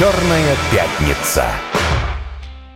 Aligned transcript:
«Черная 0.00 0.56
пятница». 0.72 1.44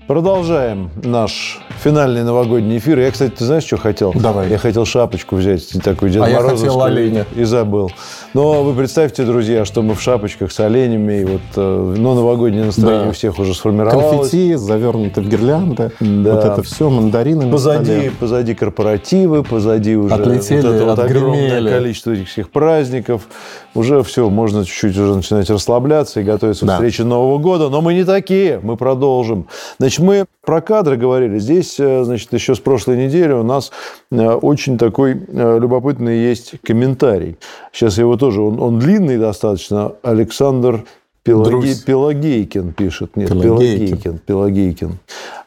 Продолжаем 0.06 0.90
наш 1.02 1.58
финальный 1.84 2.22
новогодний 2.24 2.78
эфир. 2.78 2.98
Я, 2.98 3.10
кстати, 3.10 3.32
ты 3.32 3.44
знаешь, 3.44 3.64
что 3.64 3.76
хотел? 3.76 4.12
Давай. 4.14 4.48
Я 4.48 4.56
хотел 4.56 4.86
шапочку 4.86 5.36
взять, 5.36 5.68
такую 5.84 6.10
Дед 6.10 6.22
А 6.22 6.28
я 6.30 6.36
Морозовскую, 6.36 6.70
хотел 6.70 6.82
оленя. 6.82 7.26
И 7.36 7.44
забыл. 7.44 7.90
Но 8.32 8.62
вы 8.64 8.72
представьте, 8.72 9.24
друзья, 9.24 9.66
что 9.66 9.82
мы 9.82 9.94
в 9.94 10.00
шапочках 10.00 10.50
с 10.50 10.58
оленями. 10.60 11.20
И 11.20 11.24
вот, 11.26 11.40
э, 11.56 11.94
ну, 11.98 12.14
новогоднее 12.14 12.64
настроение 12.64 13.04
Да. 13.04 13.10
у 13.10 13.12
всех 13.12 13.38
уже 13.38 13.54
сформировалось. 13.54 14.30
Конфетти, 14.30 14.54
завернуты 14.54 15.20
в 15.20 15.28
гирлянды. 15.28 15.92
Да. 16.00 16.34
Вот 16.34 16.44
это 16.46 16.62
все, 16.62 16.88
мандарины 16.88 17.50
Позади, 17.50 18.10
позади 18.18 18.54
корпоративы, 18.54 19.42
позади 19.44 19.94
уже 19.96 20.14
Отлетели, 20.14 20.62
вот 20.62 20.74
это 20.74 20.84
вот 20.86 20.98
огромное 20.98 21.70
количество 21.70 22.12
этих 22.12 22.28
всех 22.28 22.50
праздников. 22.50 23.28
Уже 23.74 24.02
все, 24.04 24.30
можно 24.30 24.64
чуть-чуть 24.64 24.96
уже 24.96 25.16
начинать 25.16 25.50
расслабляться 25.50 26.20
и 26.20 26.22
готовиться 26.22 26.64
Да. 26.64 26.72
к 26.72 26.76
встрече 26.76 27.04
Нового 27.04 27.36
года. 27.38 27.68
Но 27.68 27.82
мы 27.82 27.92
не 27.92 28.04
такие, 28.04 28.58
мы 28.62 28.76
продолжим. 28.76 29.48
Значит, 29.78 29.98
мы 29.98 30.24
про 30.44 30.60
кадры 30.60 30.96
говорили. 30.96 31.38
Здесь, 31.38 31.78
э, 31.78 32.04
значит, 32.04 32.32
еще 32.32 32.54
с 32.54 32.58
прошлой 32.58 32.96
недели 32.96 33.32
у 33.32 33.42
нас 33.42 33.72
э, 34.10 34.16
очень 34.16 34.78
такой 34.78 35.12
э, 35.12 35.58
любопытный 35.58 36.18
есть 36.18 36.54
комментарий. 36.62 37.36
Сейчас 37.72 37.98
его 37.98 38.16
тоже, 38.16 38.40
он, 38.40 38.60
он 38.60 38.78
длинный 38.78 39.18
достаточно. 39.18 39.92
Александр 40.02 40.84
Пелаги... 41.24 41.74
Пелагейкин 41.86 42.74
пишет. 42.74 43.16
Нет, 43.16 43.30
Пелагейкин. 43.30 43.86
Пелагейкин. 43.86 44.18
Пелагейкин. 44.26 44.98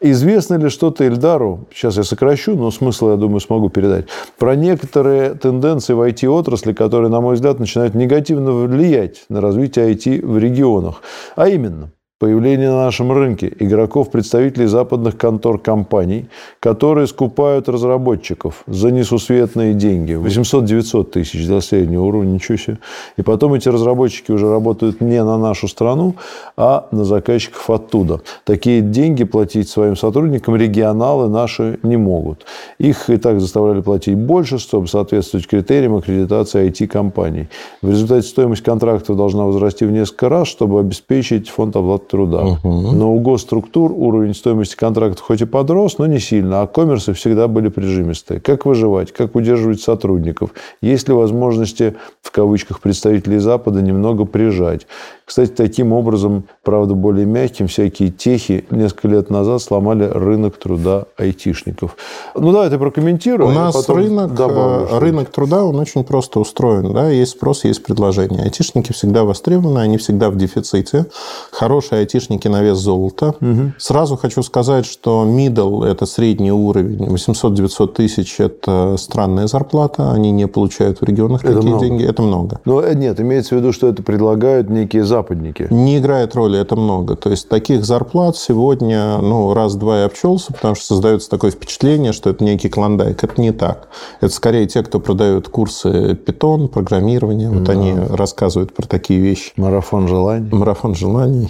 Известно 0.02 0.56
ли 0.56 0.70
что-то 0.70 1.04
Эльдару, 1.04 1.68
сейчас 1.72 1.98
я 1.98 2.04
сокращу, 2.04 2.56
но 2.56 2.72
смысл, 2.72 3.12
я 3.12 3.16
думаю, 3.16 3.40
смогу 3.40 3.70
передать, 3.70 4.08
про 4.40 4.56
некоторые 4.56 5.36
тенденции 5.36 5.94
в 5.94 6.02
IT-отрасли, 6.02 6.74
которые, 6.74 7.12
на 7.12 7.22
мой 7.22 7.36
взгляд, 7.36 7.60
начинают 7.60 7.94
негативно 7.94 8.54
влиять 8.54 9.26
на 9.30 9.40
развитие 9.40 9.94
IT 9.94 10.26
в 10.26 10.40
регионах. 10.40 11.04
А 11.36 11.48
именно, 11.48 11.92
появление 12.20 12.70
на 12.70 12.86
нашем 12.86 13.12
рынке 13.12 13.54
игроков, 13.60 14.10
представителей 14.10 14.66
западных 14.66 15.18
контор 15.18 15.60
компаний, 15.60 16.28
которые 16.60 17.06
скупают 17.06 17.70
разработчиков 17.70 18.64
за 18.66 18.90
несусветные 18.90 19.76
деньги. 19.76 20.14
800-900 20.14 21.04
тысяч 21.12 21.46
для 21.46 21.62
среднего 21.62 22.04
уровня, 22.04 22.32
ничего 22.32 22.58
себе. 22.58 22.80
И 23.18 23.22
потом 23.22 23.54
эти 23.54 23.70
разработчики 23.70 24.32
уже 24.32 24.50
работают 24.50 25.00
не 25.00 25.24
на 25.24 25.38
нашу 25.38 25.68
страну, 25.68 26.16
а 26.56 26.88
на 26.92 27.06
заказчиков 27.06 27.70
оттуда. 27.70 28.22
Такие 28.46 28.82
деньги 28.82 29.24
платить 29.24 29.70
своим 29.70 29.96
сотрудникам 29.96 30.56
регионалы 30.56 31.30
наши 31.30 31.78
не 31.84 31.98
могут. 31.98 32.46
Их 32.80 33.12
и 33.12 33.18
так 33.18 33.40
заставляли 33.40 33.82
платить 33.82 34.18
больше, 34.18 34.58
чтобы 34.58 34.88
соответствовать 34.88 35.46
критериям 35.46 35.96
аккредитации 35.96 36.68
IT-компаний. 36.68 37.48
В 37.84 37.92
результате 37.92 38.28
стоимость 38.28 38.64
контрактов 38.64 39.18
должна 39.18 39.44
возрасти 39.44 39.86
в 39.86 39.92
несколько 39.92 40.30
раз, 40.30 40.48
чтобы 40.48 40.80
обеспечить 40.80 41.50
фонд 41.50 41.76
оплаты 41.76 42.07
труда. 42.08 42.58
Но 42.64 43.14
у 43.14 43.20
госструктур 43.20 43.92
уровень 43.92 44.34
стоимости 44.34 44.76
контрактов 44.76 45.26
хоть 45.26 45.42
и 45.42 45.46
подрос, 45.46 45.98
но 45.98 46.06
не 46.06 46.20
сильно, 46.20 46.62
а 46.62 46.68
коммерсы 46.68 47.14
всегда 47.14 47.48
были 47.48 47.70
прижимистые. 47.70 48.40
Как 48.40 48.66
выживать? 48.66 49.12
Как 49.12 49.36
удерживать 49.36 49.82
сотрудников? 49.82 50.52
Есть 50.82 51.08
ли 51.08 51.14
возможности, 51.14 51.96
в 52.22 52.32
кавычках, 52.32 52.80
представителей 52.80 53.40
Запада 53.40 53.82
немного 53.82 54.26
прижать? 54.26 54.88
Кстати, 55.28 55.52
таким 55.52 55.92
образом, 55.92 56.46
правда, 56.64 56.94
более 56.94 57.26
мягким, 57.26 57.68
всякие 57.68 58.12
техи 58.12 58.66
несколько 58.72 59.10
лет 59.10 59.30
назад 59.30 59.62
сломали 59.62 60.06
рынок 60.06 60.56
труда 60.56 61.04
айтишников. 61.18 61.98
Ну, 62.34 62.54
давай 62.54 62.70
ты 62.70 62.78
прокомментируй. 62.78 63.48
У 63.48 63.50
а 63.50 63.54
нас 63.54 63.90
рынок, 63.90 64.34
добавлю, 64.34 64.86
э, 64.86 64.88
что- 64.88 65.00
рынок 65.02 65.30
труда, 65.30 65.66
он 65.66 65.76
очень 65.76 66.06
просто 66.06 66.40
устроен. 66.40 66.94
Да? 66.94 67.10
Есть 67.10 67.34
спрос, 67.34 67.66
есть 67.66 67.84
предложение. 67.84 68.44
Айтишники 68.44 68.94
всегда 68.94 69.26
востребованы, 69.26 69.80
они 69.80 69.98
всегда 69.98 70.30
в 70.30 70.38
дефиците. 70.38 71.08
Хорошие 71.52 71.97
айтишники 72.00 72.48
на 72.48 72.62
вес 72.62 72.78
золота. 72.78 73.36
Сразу 73.78 74.18
хочу 74.18 74.44
сказать, 74.44 74.86
что 74.86 75.26
middle– 75.26 75.86
это 75.88 76.06
средний 76.06 76.52
уровень. 76.52 77.06
800-900 77.06 77.94
тысяч– 77.94 78.36
это 78.40 78.96
странная 78.98 79.48
зарплата. 79.48 80.12
Они 80.12 80.32
не 80.32 80.48
получают 80.48 81.02
в 81.02 81.04
регионах 81.04 81.44
Это 81.44 81.56
такие 81.56 81.70
много. 81.70 81.86
деньги. 81.86 82.04
Это 82.04 82.22
много. 82.22 82.60
Но 82.66 82.82
э, 82.82 82.94
нет, 82.96 83.20
имеется 83.20 83.56
в 83.56 83.58
виду, 83.60 83.72
что 83.72 83.88
это 83.88 84.04
предлагают 84.04 84.70
некие 84.70 85.04
западники. 85.04 85.68
Не 85.70 85.98
играет 85.98 86.36
роли, 86.36 86.60
это 86.60 86.76
много. 86.76 87.16
То 87.16 87.30
есть 87.30 87.50
таких 87.50 87.86
зарплат 87.86 88.38
сегодня 88.38 89.18
ну, 89.18 89.54
раз-два 89.54 90.02
и 90.02 90.06
обчелся, 90.06 90.54
потому 90.54 90.76
что 90.76 90.86
создается 90.86 91.30
такое 91.30 91.52
впечатление, 91.52 92.14
что 92.14 92.30
это 92.30 92.44
некий 92.44 92.70
клондайк. 92.70 93.24
Это 93.24 93.42
не 93.42 93.52
так. 93.52 93.88
Это 94.22 94.34
скорее 94.34 94.68
те, 94.68 94.84
кто 94.84 95.00
продают 95.00 95.50
курсы 95.50 96.16
питон, 96.16 96.68
программирования. 96.68 97.50
Вот 97.50 97.70
они 97.70 97.94
рассказывают 98.10 98.74
про 98.74 98.86
такие 98.88 99.20
вещи. 99.20 99.52
Марафон 99.56 100.08
желаний. 100.08 100.50
Марафон 100.52 100.96
желаний, 100.96 101.50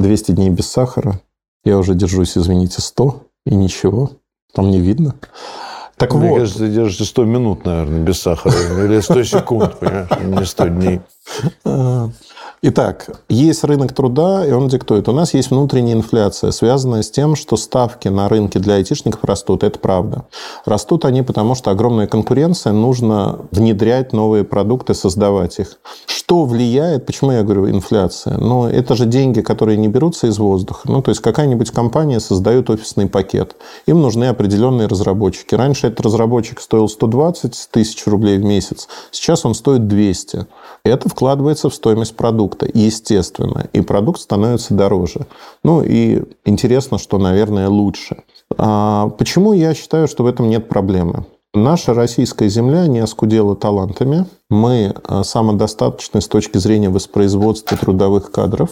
200 0.00 0.32
дней 0.32 0.50
без 0.50 0.70
сахара. 0.70 1.20
Я 1.64 1.78
уже 1.78 1.94
держусь, 1.94 2.36
извините, 2.36 2.80
100 2.80 3.22
и 3.46 3.54
ничего. 3.54 4.10
Там 4.52 4.70
не 4.70 4.80
видно. 4.80 5.14
Так 5.96 6.14
Мне 6.14 6.28
вот, 6.28 6.38
кажется, 6.38 6.58
ты 6.60 6.68
держишься 6.68 7.04
100 7.04 7.24
минут, 7.24 7.64
наверное, 7.64 8.00
без 8.00 8.20
сахара. 8.20 8.54
Или 8.84 9.00
100 9.00 9.24
секунд, 9.24 9.78
понимаешь, 9.78 10.08
не 10.22 10.44
100 10.44 10.68
дней. 10.68 11.00
Итак, 12.66 13.10
есть 13.28 13.62
рынок 13.62 13.92
труда, 13.92 14.46
и 14.46 14.50
он 14.50 14.68
диктует. 14.68 15.06
У 15.10 15.12
нас 15.12 15.34
есть 15.34 15.50
внутренняя 15.50 15.94
инфляция, 15.96 16.50
связанная 16.50 17.02
с 17.02 17.10
тем, 17.10 17.36
что 17.36 17.58
ставки 17.58 18.08
на 18.08 18.26
рынке 18.26 18.58
для 18.58 18.76
айтишников 18.76 19.22
растут. 19.22 19.62
Это 19.62 19.78
правда. 19.78 20.24
Растут 20.64 21.04
они, 21.04 21.20
потому 21.20 21.56
что 21.56 21.70
огромная 21.70 22.06
конкуренция, 22.06 22.72
нужно 22.72 23.40
внедрять 23.50 24.14
новые 24.14 24.44
продукты, 24.44 24.94
создавать 24.94 25.58
их. 25.58 25.78
Что 26.06 26.46
влияет, 26.46 27.04
почему 27.04 27.32
я 27.32 27.42
говорю 27.42 27.68
инфляция? 27.68 28.38
Ну, 28.38 28.66
это 28.66 28.94
же 28.94 29.04
деньги, 29.04 29.42
которые 29.42 29.76
не 29.76 29.88
берутся 29.88 30.28
из 30.28 30.38
воздуха. 30.38 30.90
Ну, 30.90 31.02
то 31.02 31.10
есть 31.10 31.20
какая-нибудь 31.20 31.70
компания 31.70 32.18
создает 32.18 32.70
офисный 32.70 33.10
пакет. 33.10 33.56
Им 33.84 34.00
нужны 34.00 34.24
определенные 34.24 34.88
разработчики. 34.88 35.54
Раньше 35.54 35.88
этот 35.88 36.00
разработчик 36.00 36.62
стоил 36.62 36.88
120 36.88 37.68
тысяч 37.70 38.06
рублей 38.06 38.38
в 38.38 38.44
месяц, 38.44 38.88
сейчас 39.10 39.44
он 39.44 39.54
стоит 39.54 39.86
200. 39.86 40.46
Это 40.86 41.08
вкладывается 41.10 41.68
в 41.68 41.74
стоимость 41.74 42.16
продукта, 42.16 42.53
естественно, 42.62 43.68
и 43.72 43.80
продукт 43.80 44.20
становится 44.20 44.74
дороже. 44.74 45.26
Ну 45.62 45.82
и 45.82 46.22
интересно, 46.44 46.98
что, 46.98 47.18
наверное, 47.18 47.68
лучше. 47.68 48.22
А 48.56 49.08
почему 49.08 49.52
я 49.52 49.74
считаю, 49.74 50.08
что 50.08 50.24
в 50.24 50.26
этом 50.26 50.48
нет 50.48 50.68
проблемы? 50.68 51.26
Наша 51.54 51.94
российская 51.94 52.48
земля 52.48 52.88
не 52.88 52.98
оскудела 52.98 53.54
талантами. 53.54 54.26
Мы 54.50 54.92
а, 55.04 55.22
самодостаточны 55.22 56.20
с 56.20 56.26
точки 56.26 56.58
зрения 56.58 56.88
воспроизводства 56.90 57.76
трудовых 57.76 58.32
кадров. 58.32 58.70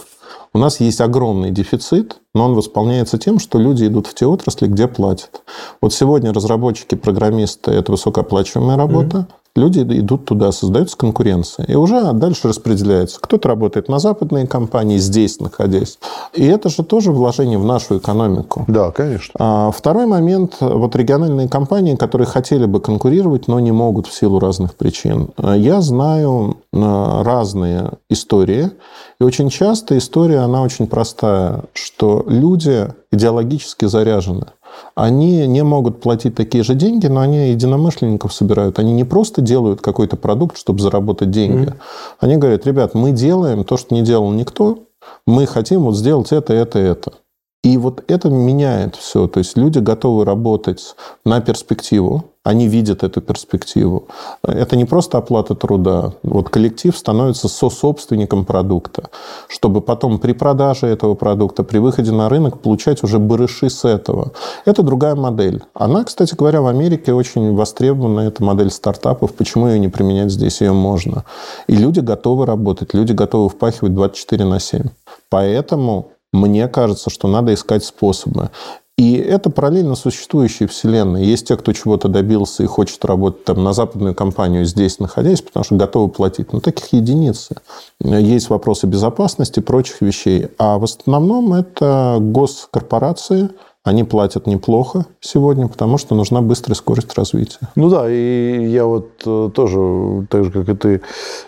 У 0.53 0.59
нас 0.59 0.81
есть 0.81 0.99
огромный 0.99 1.49
дефицит, 1.49 2.17
но 2.35 2.45
он 2.45 2.55
восполняется 2.55 3.17
тем, 3.17 3.39
что 3.39 3.57
люди 3.57 3.85
идут 3.85 4.07
в 4.07 4.13
те 4.13 4.25
отрасли, 4.25 4.67
где 4.67 4.87
платят. 4.87 5.41
Вот 5.81 5.93
сегодня 5.93 6.33
разработчики, 6.33 6.95
программисты– 6.95 7.71
это 7.71 7.93
высокооплачиваемая 7.93 8.75
работа. 8.75 9.27
Люди 9.55 9.81
идут 9.81 10.25
туда, 10.25 10.51
создается 10.51 10.97
конкуренция. 10.97 11.67
И 11.67 11.75
уже 11.75 12.11
дальше 12.13 12.47
распределяется. 12.47 13.19
Кто-то 13.21 13.49
работает 13.49 13.87
на 13.87 13.99
западные 13.99 14.47
компании, 14.47 14.97
здесь 14.97 15.39
находясь. 15.39 15.99
И 16.33 16.43
это 16.43 16.69
же 16.69 16.83
тоже 16.83 17.11
вложение 17.11 17.59
в 17.59 17.65
нашу 17.65 17.99
экономику. 17.99 18.65
Да, 18.67 18.89
конечно. 18.89 19.33
А 19.37 19.71
Второй 19.71 20.07
момент. 20.07 20.57
Вот 20.59 20.95
региональные 20.95 21.47
компании, 21.47 21.95
которые 21.95 22.25
хотели 22.25 22.65
бы 22.65 22.81
конкурировать, 22.81 23.47
но 23.47 23.59
не 23.59 23.71
могут 23.71 24.07
в 24.07 24.13
силу 24.13 24.39
разных 24.39 24.73
причин. 24.73 25.29
Я 25.37 25.81
знаю 25.81 26.57
э, 26.73 27.21
разные 27.23 27.91
истории. 28.09 28.71
И 29.19 29.23
очень 29.23 29.49
часто 29.49 29.99
история, 29.99 30.39
она 30.39 30.63
очень 30.63 30.87
простая, 30.87 31.65
что 31.73 32.23
люди 32.27 32.87
идеологически 33.11 33.85
заряжены. 33.85 34.47
Они 34.95 35.47
не 35.47 35.63
могут 35.63 36.01
платить 36.01 36.35
такие 36.35 36.63
же 36.63 36.75
деньги, 36.75 37.07
но 37.07 37.21
они 37.21 37.49
единомышленников 37.49 38.33
собирают. 38.33 38.79
Они 38.79 38.93
не 38.93 39.03
просто 39.03 39.41
делают 39.41 39.81
какой-то 39.81 40.17
продукт, 40.17 40.57
чтобы 40.57 40.81
заработать 40.81 41.31
деньги. 41.31 41.73
Они 42.19 42.37
говорят, 42.37 42.65
ребят, 42.65 42.93
мы 42.93 43.11
делаем 43.11 43.63
то, 43.63 43.77
что 43.77 43.95
не 43.95 44.01
делал 44.01 44.31
никто, 44.31 44.79
мы 45.25 45.45
хотим 45.45 45.83
вот 45.83 45.95
сделать 45.95 46.31
это, 46.31 46.53
это, 46.53 46.79
это. 46.79 47.13
И 47.63 47.77
вот 47.77 48.03
это 48.07 48.29
меняет 48.29 48.97
все. 48.97 49.27
То 49.27 49.39
есть 49.39 49.57
люди 49.57 49.79
готовы 49.79 50.25
работать 50.25 50.95
на 51.23 51.39
перспективу, 51.39 52.25
они 52.43 52.67
видят 52.67 53.03
эту 53.03 53.21
перспективу. 53.21 54.07
Это 54.43 54.75
не 54.75 54.83
просто 54.83 55.17
оплата 55.17 55.55
труда. 55.55 56.13
Вот 56.23 56.49
коллектив 56.49 56.95
становится 56.95 57.47
сособственником 57.47 58.43
продукта, 58.43 59.09
чтобы 59.47 59.79
потом 59.79 60.19
при 60.19 60.33
продаже 60.33 60.87
этого 60.87 61.15
продукта, 61.15 61.63
при 61.63 61.77
выходе 61.77 62.11
на 62.11 62.27
рынок 62.27 62.59
получать 62.59 63.01
уже 63.01 63.17
барыши 63.17 63.69
с 63.69 63.85
этого. 63.85 64.33
Это 64.65 64.83
другая 64.83 65.15
модель. 65.15 65.63
Она, 65.73 66.03
кстати 66.03 66.35
говоря, 66.35 66.61
в 66.61 66.67
Америке 66.67 67.13
очень 67.13 67.55
востребована, 67.55 68.21
эта 68.21 68.43
модель 68.43 68.71
стартапов. 68.71 69.33
Почему 69.35 69.69
ее 69.69 69.79
не 69.79 69.87
применять 69.87 70.31
здесь? 70.31 70.59
Ее 70.59 70.73
можно. 70.73 71.23
И 71.67 71.75
люди 71.77 72.01
готовы 72.01 72.45
работать, 72.45 72.93
люди 72.93 73.13
готовы 73.13 73.47
впахивать 73.47 73.95
24 73.95 74.43
на 74.43 74.59
7. 74.59 74.83
Поэтому 75.29 76.12
мне 76.33 76.67
кажется, 76.67 77.09
что 77.09 77.29
надо 77.29 77.53
искать 77.53 77.85
способы. 77.85 78.49
И 78.95 79.15
это 79.15 79.49
параллельно 79.49 79.95
существующие 79.95 80.69
вселенные. 80.69 81.25
Есть 81.25 81.47
те, 81.47 81.57
кто 81.57 81.73
чего-то 81.73 82.09
добился 82.09 82.61
и 82.61 82.67
хочет 82.67 83.03
работать 83.05 83.43
там 83.43 83.63
на 83.63 83.73
западную 83.73 84.13
компанию 84.13 84.65
здесь 84.65 84.99
находясь, 84.99 85.41
потому 85.41 85.63
что 85.63 85.75
готовы 85.75 86.09
платить. 86.09 86.53
Но 86.53 86.59
таких 86.59 86.93
единицы. 86.93 87.55
Есть 87.99 88.49
вопросы 88.49 88.85
безопасности 88.85 89.59
и 89.59 89.63
прочих 89.63 90.01
вещей. 90.01 90.49
А 90.59 90.77
в 90.77 90.83
основном 90.83 91.53
это 91.53 92.17
госкорпорации, 92.19 93.49
они 93.85 94.05
платят 94.05 94.47
неплохо 94.47 95.05
сегодня, 95.19 95.67
потому 95.67 95.97
что 95.97 96.15
нужна 96.15 96.41
быстрая 96.41 96.75
скорость 96.75 97.13
развития. 97.17 97.59
Ну 97.75 97.89
да, 97.89 98.09
и 98.09 98.65
я 98.69 98.85
вот 98.85 99.09
э, 99.25 99.49
тоже, 99.53 100.25
так 100.29 100.45
же, 100.45 100.51
как 100.51 100.69
и 100.69 100.73
ты, 100.73 101.01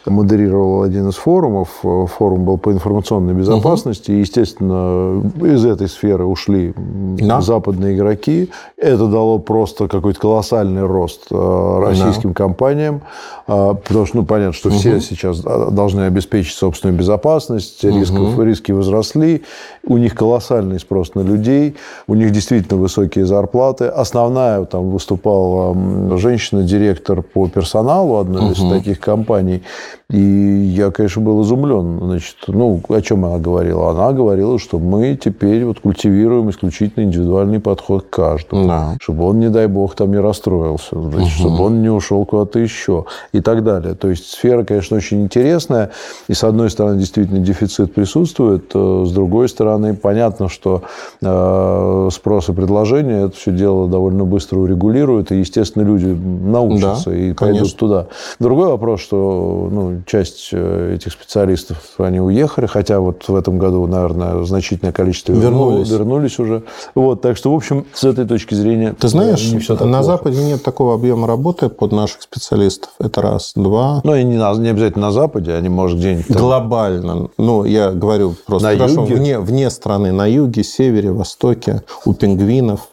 модерировал 0.05 0.83
один 0.83 1.07
из 1.07 1.15
форумов. 1.15 1.69
Форум 1.81 2.43
был 2.43 2.57
по 2.57 2.73
информационной 2.73 3.33
безопасности. 3.33 4.11
Угу. 4.11 4.17
И, 4.17 4.19
естественно, 4.19 5.23
из 5.41 5.63
этой 5.63 5.87
сферы 5.87 6.25
ушли 6.25 6.73
да. 6.75 7.39
западные 7.39 7.95
игроки. 7.95 8.49
Это 8.75 9.07
дало 9.07 9.39
просто 9.39 9.87
какой-то 9.87 10.19
колоссальный 10.19 10.85
рост 10.85 11.27
э, 11.31 11.79
российским 11.79 12.31
да. 12.31 12.35
компаниям. 12.35 13.01
Потому 13.45 14.05
что, 14.07 14.17
ну, 14.17 14.25
понятно, 14.25 14.53
что 14.53 14.69
угу. 14.69 14.77
все 14.77 14.99
сейчас 14.99 15.39
должны 15.39 16.01
обеспечить 16.01 16.55
собственную 16.55 16.97
безопасность. 16.97 17.81
Рисков, 17.83 18.33
угу. 18.33 18.43
Риски 18.43 18.73
возросли. 18.73 19.43
У 19.87 19.97
них 19.97 20.15
колоссальный 20.15 20.79
спрос 20.79 21.15
на 21.15 21.21
людей. 21.21 21.75
У 22.07 22.15
них 22.15 22.24
них 22.25 22.33
действительно 22.33 22.79
высокие 22.79 23.25
зарплаты. 23.25 23.85
Основная, 23.85 24.65
там 24.65 24.89
выступала 24.89 25.75
женщина-директор 26.17 27.21
по 27.21 27.47
персоналу 27.47 28.17
одной 28.17 28.51
угу. 28.51 28.51
из 28.51 28.69
таких 28.69 28.99
компаний. 28.99 29.63
И 30.11 30.19
я, 30.19 30.91
конечно, 30.91 31.21
был 31.21 31.41
изумлен. 31.41 31.99
Значит, 31.99 32.35
ну, 32.47 32.79
о 32.87 33.01
чем 33.01 33.25
она 33.25 33.39
говорила? 33.39 33.89
Она 33.89 34.11
говорила, 34.11 34.59
что 34.59 34.77
мы 34.77 35.17
теперь 35.21 35.65
вот 35.65 35.79
культивируем 35.79 36.51
исключительно 36.51 37.05
индивидуальный 37.05 37.59
подход 37.59 38.05
к 38.05 38.09
каждому. 38.11 38.67
Да. 38.67 38.97
Чтобы 39.01 39.25
он, 39.25 39.39
не 39.39 39.49
дай 39.49 39.65
бог, 39.65 39.95
там 39.95 40.11
не 40.11 40.19
расстроился. 40.19 41.01
Значит, 41.01 41.39
угу. 41.39 41.49
Чтобы 41.49 41.63
он 41.63 41.81
не 41.81 41.89
ушел 41.89 42.23
куда-то 42.25 42.59
еще. 42.59 43.05
И 43.31 43.41
так 43.41 43.63
далее. 43.63 43.95
То 43.95 44.09
есть, 44.09 44.27
сфера, 44.27 44.63
конечно, 44.63 44.97
очень 44.97 45.23
интересная. 45.23 45.89
И, 46.27 46.35
с 46.35 46.43
одной 46.43 46.69
стороны, 46.69 46.99
действительно 46.99 47.39
дефицит 47.39 47.95
присутствует. 47.95 48.71
Э, 48.75 49.05
с 49.07 49.11
другой 49.11 49.49
стороны, 49.49 49.95
понятно, 49.95 50.49
что 50.49 50.83
э, 51.19 52.09
спрос 52.11 52.49
и 52.49 52.53
предложение 52.53 53.25
это 53.25 53.35
все 53.35 53.51
дело 53.51 53.87
довольно 53.87 54.23
быстро 54.23 54.59
урегулирует. 54.59 55.31
И, 55.31 55.37
естественно, 55.37 55.81
люди 55.81 56.05
научатся 56.05 57.09
да, 57.09 57.15
и 57.15 57.33
пойдут 57.33 57.59
конечно. 57.59 57.79
туда. 57.79 58.07
Другой 58.39 58.67
вопрос, 58.67 59.01
что 59.01 59.67
ну, 59.71 59.94
часть 60.05 60.49
э, 60.51 60.95
этих 60.95 61.11
специалистов, 61.11 61.77
они 61.97 62.19
уехали, 62.19 62.65
хотя 62.65 62.99
вот 62.99 63.27
в 63.27 63.35
этом 63.35 63.57
году, 63.57 63.85
наверное, 63.87 64.43
значительное 64.43 64.93
количество 64.93 65.33
вернулись, 65.33 65.89
вернулись 65.89 66.39
уже. 66.39 66.63
Вот, 66.93 67.21
так 67.21 67.37
что, 67.37 67.51
в 67.51 67.55
общем, 67.55 67.85
с 67.93 68.03
этой 68.03 68.25
точки 68.25 68.53
зрения... 68.53 68.95
Ты 68.99 69.07
знаешь, 69.07 69.51
не 69.51 69.59
все 69.59 69.75
так 69.75 69.87
на 69.87 69.99
плохо. 69.99 70.03
Западе 70.03 70.43
нет 70.43 70.63
такого 70.63 70.93
объема 70.95 71.27
работы 71.27 71.69
под 71.69 71.91
наших 71.91 72.21
специалистов. 72.21 72.91
Это 72.99 73.21
раз. 73.21 73.53
Два. 73.55 74.01
Ну, 74.03 74.15
и 74.15 74.23
не, 74.23 74.37
на, 74.37 74.53
не 74.55 74.69
обязательно 74.69 75.07
на 75.07 75.11
Западе, 75.11 75.53
они, 75.53 75.69
может, 75.69 75.99
где-нибудь... 75.99 76.27
Там... 76.27 76.37
Глобально. 76.37 77.29
Ну, 77.37 77.63
я 77.65 77.91
говорю 77.91 78.35
просто 78.45 78.69
на 78.69 78.77
хорошо, 78.77 79.01
юге? 79.01 79.15
Вне, 79.15 79.39
вне 79.39 79.69
страны. 79.69 80.11
На 80.11 80.25
юге, 80.25 80.63
севере, 80.63 81.11
востоке, 81.11 81.83
у 82.05 82.13
пингвинов, 82.13 82.89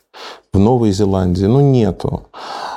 в 0.53 0.59
Новой 0.59 0.93
Зеландии. 0.93 1.47
Ну, 1.47 1.61
нету. 1.61 2.23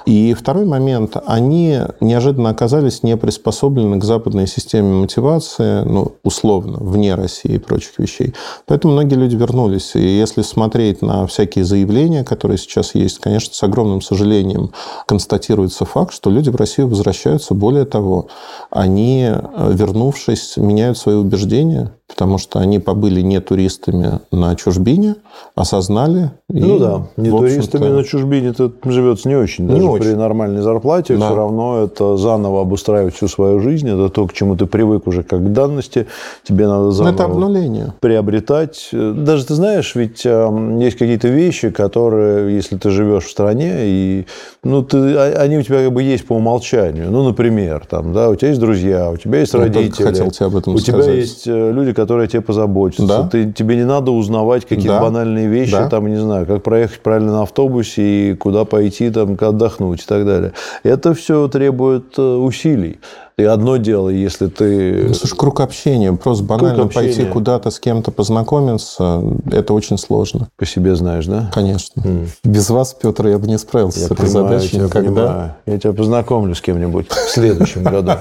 И 0.06 0.33
второй 0.33 0.66
момент. 0.66 1.18
Они 1.25 1.80
неожиданно 2.00 2.50
оказались 2.50 3.04
не 3.04 3.18
приспособлены 3.18 4.00
к 4.00 4.04
западной 4.04 4.48
системе 4.48 4.94
мотивации, 4.94 5.83
ну, 5.83 6.13
условно, 6.24 6.77
вне 6.80 7.16
России 7.16 7.54
и 7.54 7.57
прочих 7.57 7.98
вещей. 8.00 8.33
Поэтому 8.66 8.94
многие 8.94 9.16
люди 9.16 9.36
вернулись. 9.36 9.95
И 9.95 10.00
если 10.00 10.42
смотреть 10.42 11.01
на 11.01 11.27
всякие 11.27 11.66
заявления, 11.66 12.24
которые 12.24 12.57
сейчас 12.57 12.95
есть, 12.95 13.19
конечно, 13.19 13.54
с 13.54 13.63
огромным 13.63 14.01
сожалением 14.01 14.72
констатируется 15.06 15.86
факт, 15.86 16.13
что 16.13 16.30
люди 16.30 16.50
в 16.50 16.56
Россию 16.56 16.88
возвращаются. 16.88 17.54
Более 17.54 17.86
того, 17.86 18.27
они, 18.69 19.31
вернувшись, 19.57 20.56
меняют 20.57 20.98
свои 20.98 21.16
убеждения, 21.16 21.92
потому 22.07 22.38
что 22.38 22.60
они 22.60 22.77
побыли 22.80 23.22
не 23.22 23.42
туристами 23.42 24.19
на 24.31 24.56
чужбине, 24.56 25.16
осознали. 25.56 26.31
Ну 26.48 26.75
и, 26.75 26.80
да, 26.80 27.07
не 27.18 27.30
туристами 27.67 27.95
на 27.95 28.03
чужбине 28.03 28.53
тут 28.53 28.75
живется 28.85 29.27
не 29.27 29.35
очень. 29.35 29.67
Даже 29.67 29.81
не 29.81 29.88
очень. 29.88 30.06
при 30.06 30.13
нормальной 30.13 30.62
зарплате 30.62 31.17
да. 31.17 31.27
все 31.27 31.35
равно 31.35 31.83
это 31.83 32.17
заново 32.17 32.62
обустраивать 32.62 33.15
всю 33.15 33.27
свою 33.27 33.59
жизнь. 33.59 33.88
Это 33.89 34.09
то, 34.09 34.27
к 34.27 34.33
чему 34.33 34.56
ты 34.56 34.65
привык 34.65 35.07
уже 35.07 35.23
как 35.23 35.44
к 35.44 35.51
данности. 35.51 36.07
Тебе 36.44 36.67
надо 36.67 36.91
заново 36.91 37.13
это 37.13 37.25
обнуление. 37.25 37.94
приобретать. 38.00 38.89
Даже 38.91 39.45
ты 39.45 39.53
знаешь, 39.56 39.95
ведь 39.95 40.25
э, 40.25 40.77
есть 40.79 40.97
какие-то 40.97 41.27
вещи, 41.27 41.69
которые, 41.69 42.56
если 42.56 42.77
ты 42.77 42.89
живешь 42.89 43.25
в 43.25 43.31
стране, 43.31 43.73
и, 43.83 44.25
ну, 44.63 44.83
ты, 44.83 44.97
а, 45.15 45.41
они 45.41 45.57
у 45.57 45.62
тебя 45.62 45.83
как 45.83 45.94
бы 45.94 46.03
есть 46.03 46.25
по 46.25 46.33
умолчанию. 46.33 47.12
Ну, 47.12 47.23
например, 47.23 47.85
там, 47.89 48.13
да, 48.13 48.29
у 48.29 48.35
тебя 48.35 48.50
есть 48.50 48.62
друзья, 48.62 49.12
у 49.12 49.17
тебя 49.17 49.39
есть 49.39 49.53
Я 49.53 49.59
родители. 49.59 50.03
хотел 50.03 50.31
тебе 50.31 50.45
об 50.47 50.56
этом 50.56 50.75
у 50.75 50.77
сказать. 50.77 51.06
тебя 51.06 51.13
есть 51.13 51.47
э, 51.47 51.71
люди, 51.71 51.94
которые 51.94 52.27
тебе 52.27 52.41
позаботятся. 52.41 53.07
Да. 53.07 53.27
Ты, 53.27 53.51
тебе 53.51 53.75
не 53.75 53.85
надо 53.85 54.12
узнавать 54.12 54.63
какие-то 54.63 55.00
да. 55.00 55.01
банальные 55.01 55.47
вещи, 55.47 55.71
да. 55.71 55.89
там, 55.89 56.07
не 56.07 56.17
знаю, 56.17 56.45
как 56.45 56.63
проехать 56.63 57.00
правильно 57.01 57.33
на 57.33 57.44
автобусе 57.56 58.02
и 58.31 58.36
куда 58.36 58.66
пойти, 58.66 59.10
там, 59.10 59.38
отдохнуть 59.40 60.04
и 60.04 60.06
так 60.06 60.25
далее. 60.25 60.52
Это 60.84 61.13
все 61.13 61.48
требует 61.48 62.18
э, 62.18 62.22
усилий. 62.22 63.00
И 63.38 63.44
одно 63.44 63.76
дело, 63.78 64.08
если 64.08 64.48
ты... 64.48 65.08
Ну, 65.10 65.14
слушай, 65.14 65.36
круг 65.36 65.60
общения. 65.60 66.14
Просто 66.14 66.46
банально 66.46 66.76
круг 66.76 66.88
общения. 66.88 67.08
пойти 67.08 67.26
куда-то 67.26 67.70
с 67.70 67.80
кем-то 67.80 68.12
познакомиться, 68.12 69.22
это 69.52 69.74
очень 69.74 69.98
сложно. 69.98 70.48
По 70.56 70.66
себе 70.66 70.96
знаешь, 70.96 71.26
да? 71.26 71.52
Конечно. 71.54 72.00
Mm. 72.02 72.28
Без 72.46 72.70
вас, 72.70 72.94
Петр, 72.94 73.28
я 73.28 73.38
бы 73.38 73.48
не 73.48 73.58
справился 73.58 74.00
я 74.00 74.08
с 74.08 74.12
этой 74.12 74.26
понимаю, 74.26 74.48
задачей 74.48 74.78
я 74.78 74.84
никогда. 74.84 75.10
Понимаю. 75.10 75.56
Я 75.66 75.80
тебя 75.80 75.94
познакомлю 75.94 76.56
с 76.56 76.62
кем-нибудь 76.62 77.10
в 77.10 77.30
следующем 77.30 77.84
году. 77.84 78.14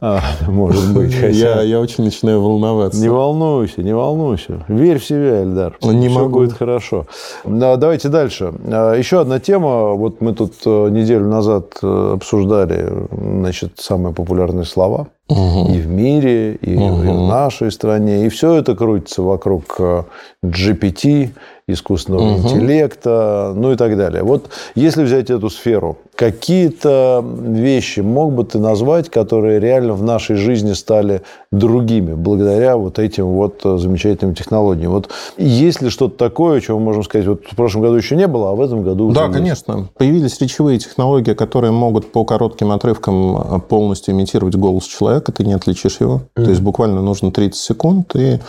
А, 0.00 0.20
может 0.46 0.92
быть. 0.92 1.14
Я, 1.14 1.62
я 1.62 1.80
очень 1.80 2.04
начинаю 2.04 2.42
волноваться. 2.42 3.00
Не 3.00 3.08
волнуйся, 3.08 3.82
не 3.82 3.94
волнуйся. 3.94 4.64
Верь 4.68 4.98
в 4.98 5.04
себя, 5.04 5.42
Эльдар. 5.42 5.76
Не 5.82 6.08
Все 6.08 6.18
могу. 6.18 6.40
будет 6.40 6.52
хорошо. 6.52 7.06
Давайте 7.44 8.08
дальше. 8.08 8.52
А, 8.66 8.94
еще 8.94 9.20
одна 9.20 9.40
тема. 9.40 9.92
Вот 9.92 10.20
мы 10.20 10.34
тут 10.34 10.54
э, 10.64 10.88
неделю 10.90 11.26
назад 11.26 11.78
э, 11.82 12.12
обсуждали 12.14 12.92
значит, 13.10 13.74
самые 13.78 14.12
популярные 14.56 14.64
слова. 14.64 15.08
Угу. 15.28 15.72
И 15.72 15.80
в 15.80 15.88
мире, 15.88 16.54
и, 16.54 16.76
угу. 16.76 17.02
и 17.02 17.08
в 17.08 17.28
нашей 17.28 17.72
стране. 17.72 18.26
И 18.26 18.28
все 18.28 18.54
это 18.54 18.76
крутится 18.76 19.22
вокруг 19.22 19.74
э, 19.78 20.04
GPT, 20.44 21.30
искусственного 21.68 22.22
угу. 22.22 22.48
интеллекта, 22.48 23.52
ну 23.56 23.72
и 23.72 23.76
так 23.76 23.96
далее. 23.96 24.22
Вот 24.22 24.50
если 24.76 25.02
взять 25.02 25.30
эту 25.30 25.50
сферу, 25.50 25.98
какие-то 26.16 27.24
вещи 27.24 28.00
мог 28.00 28.32
бы 28.32 28.44
ты 28.44 28.58
назвать, 28.58 29.10
которые 29.10 29.60
реально 29.60 29.92
в 29.92 30.02
нашей 30.02 30.36
жизни 30.36 30.72
стали 30.72 31.22
другими 31.52 32.14
благодаря 32.14 32.76
вот 32.76 32.98
этим 32.98 33.26
вот 33.26 33.60
замечательным 33.62 34.34
технологиям? 34.34 34.92
Вот 34.92 35.10
есть 35.36 35.82
ли 35.82 35.90
что-то 35.90 36.16
такое, 36.16 36.60
чего 36.60 36.78
мы 36.78 36.86
можем 36.86 37.04
сказать, 37.04 37.26
вот 37.26 37.42
в 37.50 37.54
прошлом 37.54 37.82
году 37.82 37.96
еще 37.96 38.16
не 38.16 38.26
было, 38.26 38.50
а 38.50 38.54
в 38.54 38.60
этом 38.60 38.82
году 38.82 39.06
уже 39.06 39.14
Да, 39.14 39.26
есть? 39.26 39.34
конечно. 39.34 39.88
Появились 39.96 40.40
речевые 40.40 40.78
технологии, 40.78 41.34
которые 41.34 41.70
могут 41.70 42.10
по 42.10 42.24
коротким 42.24 42.72
отрывкам 42.72 43.60
полностью 43.68 44.14
имитировать 44.14 44.56
голос 44.56 44.84
человека, 44.84 45.32
ты 45.32 45.44
не 45.44 45.52
отличишь 45.52 46.00
его. 46.00 46.22
Mm. 46.36 46.44
То 46.44 46.50
есть 46.50 46.62
буквально 46.62 47.02
нужно 47.02 47.30
30 47.30 47.60
секунд 47.60 48.16
и 48.16 48.40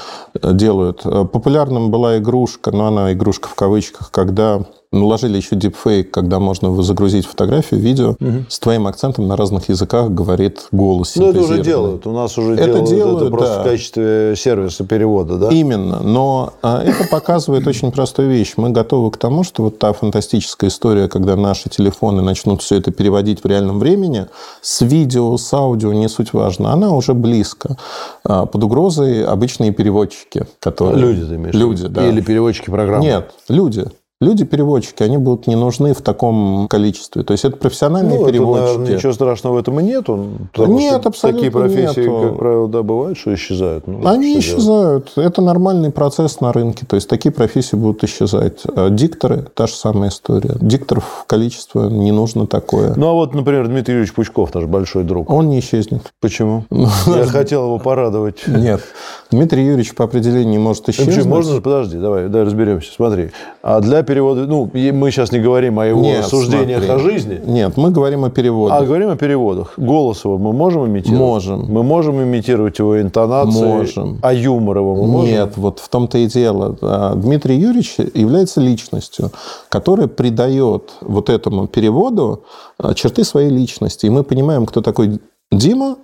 делают. 0.42 1.04
Популярным 1.04 1.92
была 1.92 2.18
игрушка, 2.18 2.72
но 2.72 2.88
она 2.88 3.12
игрушка 3.12 3.50
в 3.50 3.56
кавычках, 3.56 4.10
когда 4.12 4.62
Наложили 4.98 5.38
еще 5.38 5.56
дипфейк, 5.56 6.12
когда 6.12 6.40
можно 6.40 6.82
загрузить 6.82 7.26
фотографию, 7.26 7.80
видео 7.80 8.16
угу. 8.20 8.46
с 8.50 8.60
твоим 8.60 8.88
акцентом 8.88 9.28
на 9.28 9.36
разных 9.36 9.70
языках 9.70 10.10
говорит 10.10 10.68
голос. 10.72 11.16
Ну, 11.16 11.30
это 11.30 11.42
уже 11.42 11.62
делают. 11.62 12.08
У 12.08 12.12
нас 12.12 12.38
уже 12.38 12.54
это 12.54 12.66
делают, 12.66 12.90
делают 12.90 13.22
это 13.22 13.32
просто 13.32 13.56
да. 13.56 13.62
в 13.62 13.64
качестве 13.64 14.34
сервиса 14.36 14.86
перевода, 14.86 15.38
да? 15.38 15.50
Именно. 15.50 16.02
Но 16.02 16.54
а, 16.62 16.84
это 16.84 17.08
показывает 17.10 17.68
очень 17.68 17.92
простую 17.92 18.30
вещь. 18.30 18.54
Мы 18.58 18.70
готовы 18.70 19.12
к 19.12 19.18
тому, 19.18 19.44
что 19.44 19.64
вот 19.64 19.80
та 19.80 19.94
фантастическая 19.94 20.70
история, 20.70 21.08
когда 21.08 21.36
наши 21.36 21.70
телефоны 21.70 22.22
начнут 22.22 22.62
все 22.62 22.76
это 22.76 22.92
переводить 22.92 23.44
в 23.44 23.48
реальном 23.48 23.80
времени, 23.80 24.28
с 24.62 24.82
видео, 24.82 25.38
с 25.38 25.54
аудио, 25.54 25.94
не 25.94 26.10
суть 26.10 26.34
важно, 26.34 26.74
она 26.74 26.92
уже 26.92 27.14
близко. 27.14 27.78
А, 28.24 28.46
под 28.46 28.64
угрозой 28.64 29.24
обычные 29.24 29.72
переводчики, 29.72 30.46
которые... 30.60 31.00
Люди, 31.00 31.26
ты 31.26 31.36
имеешь 31.36 31.56
Люди, 31.56 31.88
да. 31.88 32.08
Или 32.08 32.22
переводчики 32.22 32.70
программы? 32.70 33.04
Нет, 33.04 33.32
люди. 33.50 33.86
Люди-переводчики, 34.20 35.04
они 35.04 35.20
будут 35.20 35.46
не 35.46 35.56
нужны 35.56 35.94
в 35.94 36.02
таком 36.02 36.68
количестве. 36.68 37.22
То 37.22 37.34
есть 37.34 37.46
это 37.46 37.56
профессиональные 37.56 38.18
ну, 38.18 38.26
переводчики. 38.26 38.64
Это, 38.64 38.78
наверное, 38.78 38.98
ничего 38.98 39.14
страшного 39.14 39.54
в 39.54 39.58
этом 39.58 39.80
и 39.80 39.84
нету. 39.84 40.28
Нет, 40.58 41.06
абсолютно 41.06 41.40
Такие 41.40 41.52
профессии, 41.52 42.00
нету. 42.00 42.22
как 42.24 42.38
правило, 42.40 42.68
да, 42.68 42.82
бывают, 42.82 43.20
что 43.20 43.36
исчезают. 43.36 43.86
Ну, 43.86 44.08
они 44.08 44.42
что 44.42 44.58
исчезают. 44.58 45.12
Делать? 45.16 45.28
Это 45.32 45.44
нормальный 45.44 45.92
процесс 45.92 46.42
на 46.42 46.52
рынке. 46.52 46.88
То 46.88 46.96
есть 46.96 47.08
такие 47.08 47.32
профессии 47.32 47.76
будут 47.76 48.04
исчезать. 48.06 48.64
А 48.66 48.90
дикторы– 48.90 49.46
та 49.54 49.68
же 49.68 49.76
самая 49.76 50.10
история. 50.10 50.56
Дикторов 50.60 51.26
количество 51.28 51.88
не 51.88 52.12
нужно 52.12 52.48
такое. 52.48 52.96
Ну, 52.96 53.10
а 53.10 53.14
вот, 53.14 53.36
например, 53.36 53.68
Дмитрий 53.68 53.94
Юрьевич 53.94 54.16
Пучков, 54.16 54.52
наш 54.56 54.64
большой 54.64 55.04
друг. 55.04 55.30
Он 55.30 55.48
не 55.48 55.60
исчезнет. 55.60 56.12
Почему? 56.22 56.66
Я 57.06 57.26
хотел 57.26 57.66
его 57.66 57.78
порадовать. 57.78 58.48
Нет. 58.48 58.82
Дмитрий 59.30 59.64
Юрьевич 59.64 59.94
по 59.94 60.06
определению 60.06 60.54
не 60.54 60.58
может 60.58 60.90
исчезнуть. 60.90 61.26
Можно? 61.26 61.62
Подожди, 61.62 62.00
давай, 62.00 62.30
давай 62.30 62.48
разберемся. 62.48 62.92
Смотри. 62.92 63.30
А 63.62 63.80
для 63.80 64.07
переводы, 64.08 64.48
ну, 64.48 64.70
мы 64.74 65.12
сейчас 65.12 65.32
не 65.32 65.40
говорим 65.40 65.78
о 65.80 65.86
его 65.86 66.02
Нет, 66.02 66.26
суждениях 66.26 66.84
смотри. 66.84 66.96
о 66.96 67.00
жизни, 67.12 67.42
Нет, 67.46 67.78
мы 67.78 67.92
говорим 67.92 68.24
о 68.24 68.30
переводах. 68.30 68.82
а 68.82 68.86
говорим 68.86 69.10
о 69.10 69.16
переводах. 69.16 69.74
Голос 69.78 70.26
его 70.26 70.38
мы 70.38 70.54
можем 70.54 70.88
имитировать? 70.88 71.20
Можем. 71.20 71.66
Мы 71.70 71.84
можем 71.84 72.24
имитировать 72.24 72.80
его 72.80 73.00
интонации? 73.00 73.64
Можем. 73.64 74.20
А 74.22 74.34
юмор 74.34 74.78
его 74.78 74.96
мы 74.96 75.08
можем? 75.08 75.30
Нет, 75.30 75.54
вот 75.58 75.80
в 75.80 75.90
том-то 75.90 76.18
и 76.18 76.28
дело. 76.28 76.76
А, 76.82 77.14
Дмитрий 77.16 77.58
Юрьевич 77.58 77.98
является 78.14 78.62
личностью, 78.62 79.32
которая 79.70 80.08
придает 80.08 80.94
вот 81.02 81.30
этому 81.30 81.68
переводу 81.68 82.44
а, 82.78 82.94
черты 82.94 83.24
своей 83.24 83.50
личности. 83.50 84.06
И 84.06 84.10
мы 84.10 84.24
понимаем, 84.24 84.66
кто 84.66 84.82
такой 84.82 85.20
Дима, 85.52 85.98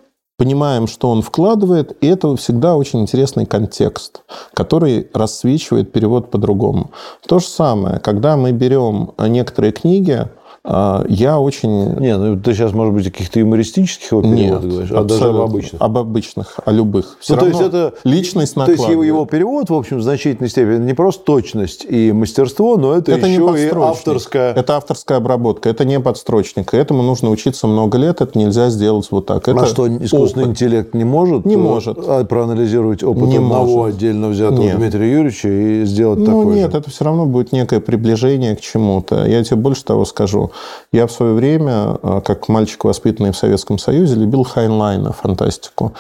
понимаем, 0.44 0.88
что 0.88 1.10
он 1.10 1.22
вкладывает, 1.22 1.96
и 2.02 2.08
это 2.08 2.36
всегда 2.36 2.76
очень 2.76 3.00
интересный 3.00 3.46
контекст, 3.46 4.24
который 4.54 5.08
рассвечивает 5.14 5.94
перевод 5.94 6.32
по-другому. 6.32 6.92
То 7.26 7.40
же 7.40 7.46
самое, 7.46 8.00
когда 8.00 8.36
мы 8.36 8.52
берем 8.52 9.14
некоторые 9.18 9.72
книги, 9.72 10.28
я 10.66 11.40
очень... 11.40 11.96
Не, 12.00 12.18
ну 12.18 12.40
ты 12.40 12.54
сейчас, 12.54 12.72
может 12.72 12.94
быть, 12.94 13.08
о 13.08 13.12
каких-то 13.12 13.40
юмористических 13.40 14.12
его 14.12 14.22
переводах 14.22 14.64
говоришь, 14.64 14.92
а 14.92 15.04
даже 15.04 15.26
об 15.26 15.36
обычных. 15.42 15.82
Об 15.82 15.98
обычных, 15.98 16.60
о 16.64 16.72
любых. 16.72 17.18
Всё 17.20 17.36
Ну, 17.36 17.40
то 17.42 17.48
есть 17.48 17.60
это 17.62 17.94
личность 18.06 18.56
То 18.56 18.72
есть 18.72 18.88
его, 18.88 19.04
его 19.04 19.26
перевод, 19.26 19.70
в 19.70 19.74
общем, 19.74 19.98
в 19.98 20.02
значительной 20.02 20.50
степени 20.50 20.86
не 20.86 20.94
просто 20.94 21.26
точность 21.26 21.86
и 21.88 22.14
мастерство, 22.14 22.78
но 22.78 22.94
это, 22.94 23.12
Это 23.12 23.28
не 23.28 23.34
еще 23.34 23.44
и 23.44 23.48
подстрочник. 23.48 23.84
авторская. 23.84 24.54
Это 24.54 24.78
авторская 24.78 25.18
обработка, 25.18 25.68
это 25.70 25.84
не 25.84 26.00
подстрочник. 26.00 26.74
Этому 26.74 27.04
нужно 27.04 27.30
учиться 27.30 27.68
много 27.68 27.98
лет, 27.98 28.22
это 28.22 28.40
нельзя 28.40 28.70
сделать 28.70 29.08
вот 29.12 29.26
так. 29.26 29.46
Это 29.48 29.64
а 29.64 29.66
что, 29.66 29.88
искусственный 29.88 30.46
опыт. 30.46 30.52
интеллект 30.56 30.94
не 30.94 31.04
может? 31.04 31.46
Не 31.46 31.56
э, 31.56 31.58
может. 31.58 31.98
а, 32.00 32.24
проанализировать 32.24 33.04
опыт 33.04 33.24
Не 33.24 33.38
одного 33.38 33.66
может. 33.78 33.96
отдельно 33.98 34.30
взятого 34.30 34.62
Нет. 34.62 34.78
Дмитрия 34.78 35.12
Юрьевича 35.12 35.50
и 35.50 35.84
сделать 35.86 36.20
Ну 36.20 36.26
такое 36.26 36.56
нет, 36.56 36.72
же? 36.72 36.78
это 36.78 36.90
все 36.90 37.04
равно 37.04 37.26
будет 37.26 37.52
некое 37.52 37.82
приближение 37.82 38.56
к 38.56 38.62
чему-то. 38.62 39.26
Я 39.26 39.44
тебе 39.44 39.58
больше 39.58 39.84
того 39.84 40.06
скажу. 40.06 40.52
Я 40.92 41.08
в 41.08 41.12
свое 41.12 41.34
время, 41.34 41.98
э, 42.02 42.22
как 42.24 42.50
мальчик, 42.50 42.84
воспитанный 42.84 43.32
в 43.32 43.38
Советском 43.38 43.78
Союзе, 43.78 44.16
любил 44.16 44.44
Хайнлайна, 44.44 45.14
фантастику. 45.14 45.94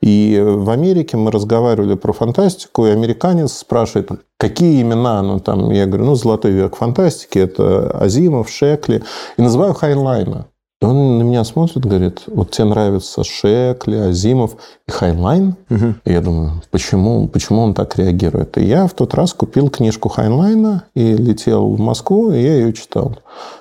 И 0.00 0.42
в 0.42 0.70
Америке 0.70 1.16
мы 1.16 1.30
разговаривали 1.30 1.94
про 1.94 2.12
фантастику, 2.12 2.86
и 2.86 2.90
американец 2.90 3.52
спрашивает, 3.52 4.10
какие 4.38 4.82
имена, 4.82 5.22
ну 5.22 5.40
там, 5.40 5.70
я 5.70 5.86
говорю, 5.86 6.04
ну, 6.04 6.14
золотой 6.14 6.52
век 6.52 6.76
фантастики, 6.76 7.38
это 7.38 7.90
Азимов, 7.90 8.48
Шекли, 8.48 9.02
и 9.36 9.42
называю 9.42 9.74
Хайнлайна. 9.74 10.46
И 10.80 10.84
он 10.84 11.18
на 11.18 11.22
меня 11.24 11.42
смотрит, 11.42 11.84
говорит, 11.84 12.22
вот 12.28 12.52
тебе 12.52 12.66
нравятся 12.66 13.24
Шекли, 13.24 13.96
Азимов 13.96 14.56
и 14.86 14.90
Хайнлайн? 14.90 15.56
И 16.04 16.12
я 16.12 16.20
думаю, 16.20 16.62
почему, 16.70 17.26
почему 17.26 17.62
он 17.62 17.74
так 17.74 17.96
реагирует? 17.98 18.56
И 18.58 18.64
я 18.64 18.86
в 18.86 18.94
тот 18.94 19.14
раз 19.14 19.34
купил 19.34 19.70
книжку 19.70 20.08
Хайнлайна 20.08 20.84
и 20.94 21.16
летел 21.16 21.68
в 21.68 21.80
Москву, 21.80 22.30
и 22.30 22.40
я 22.40 22.54
ее 22.58 22.72
читал. 22.72 23.16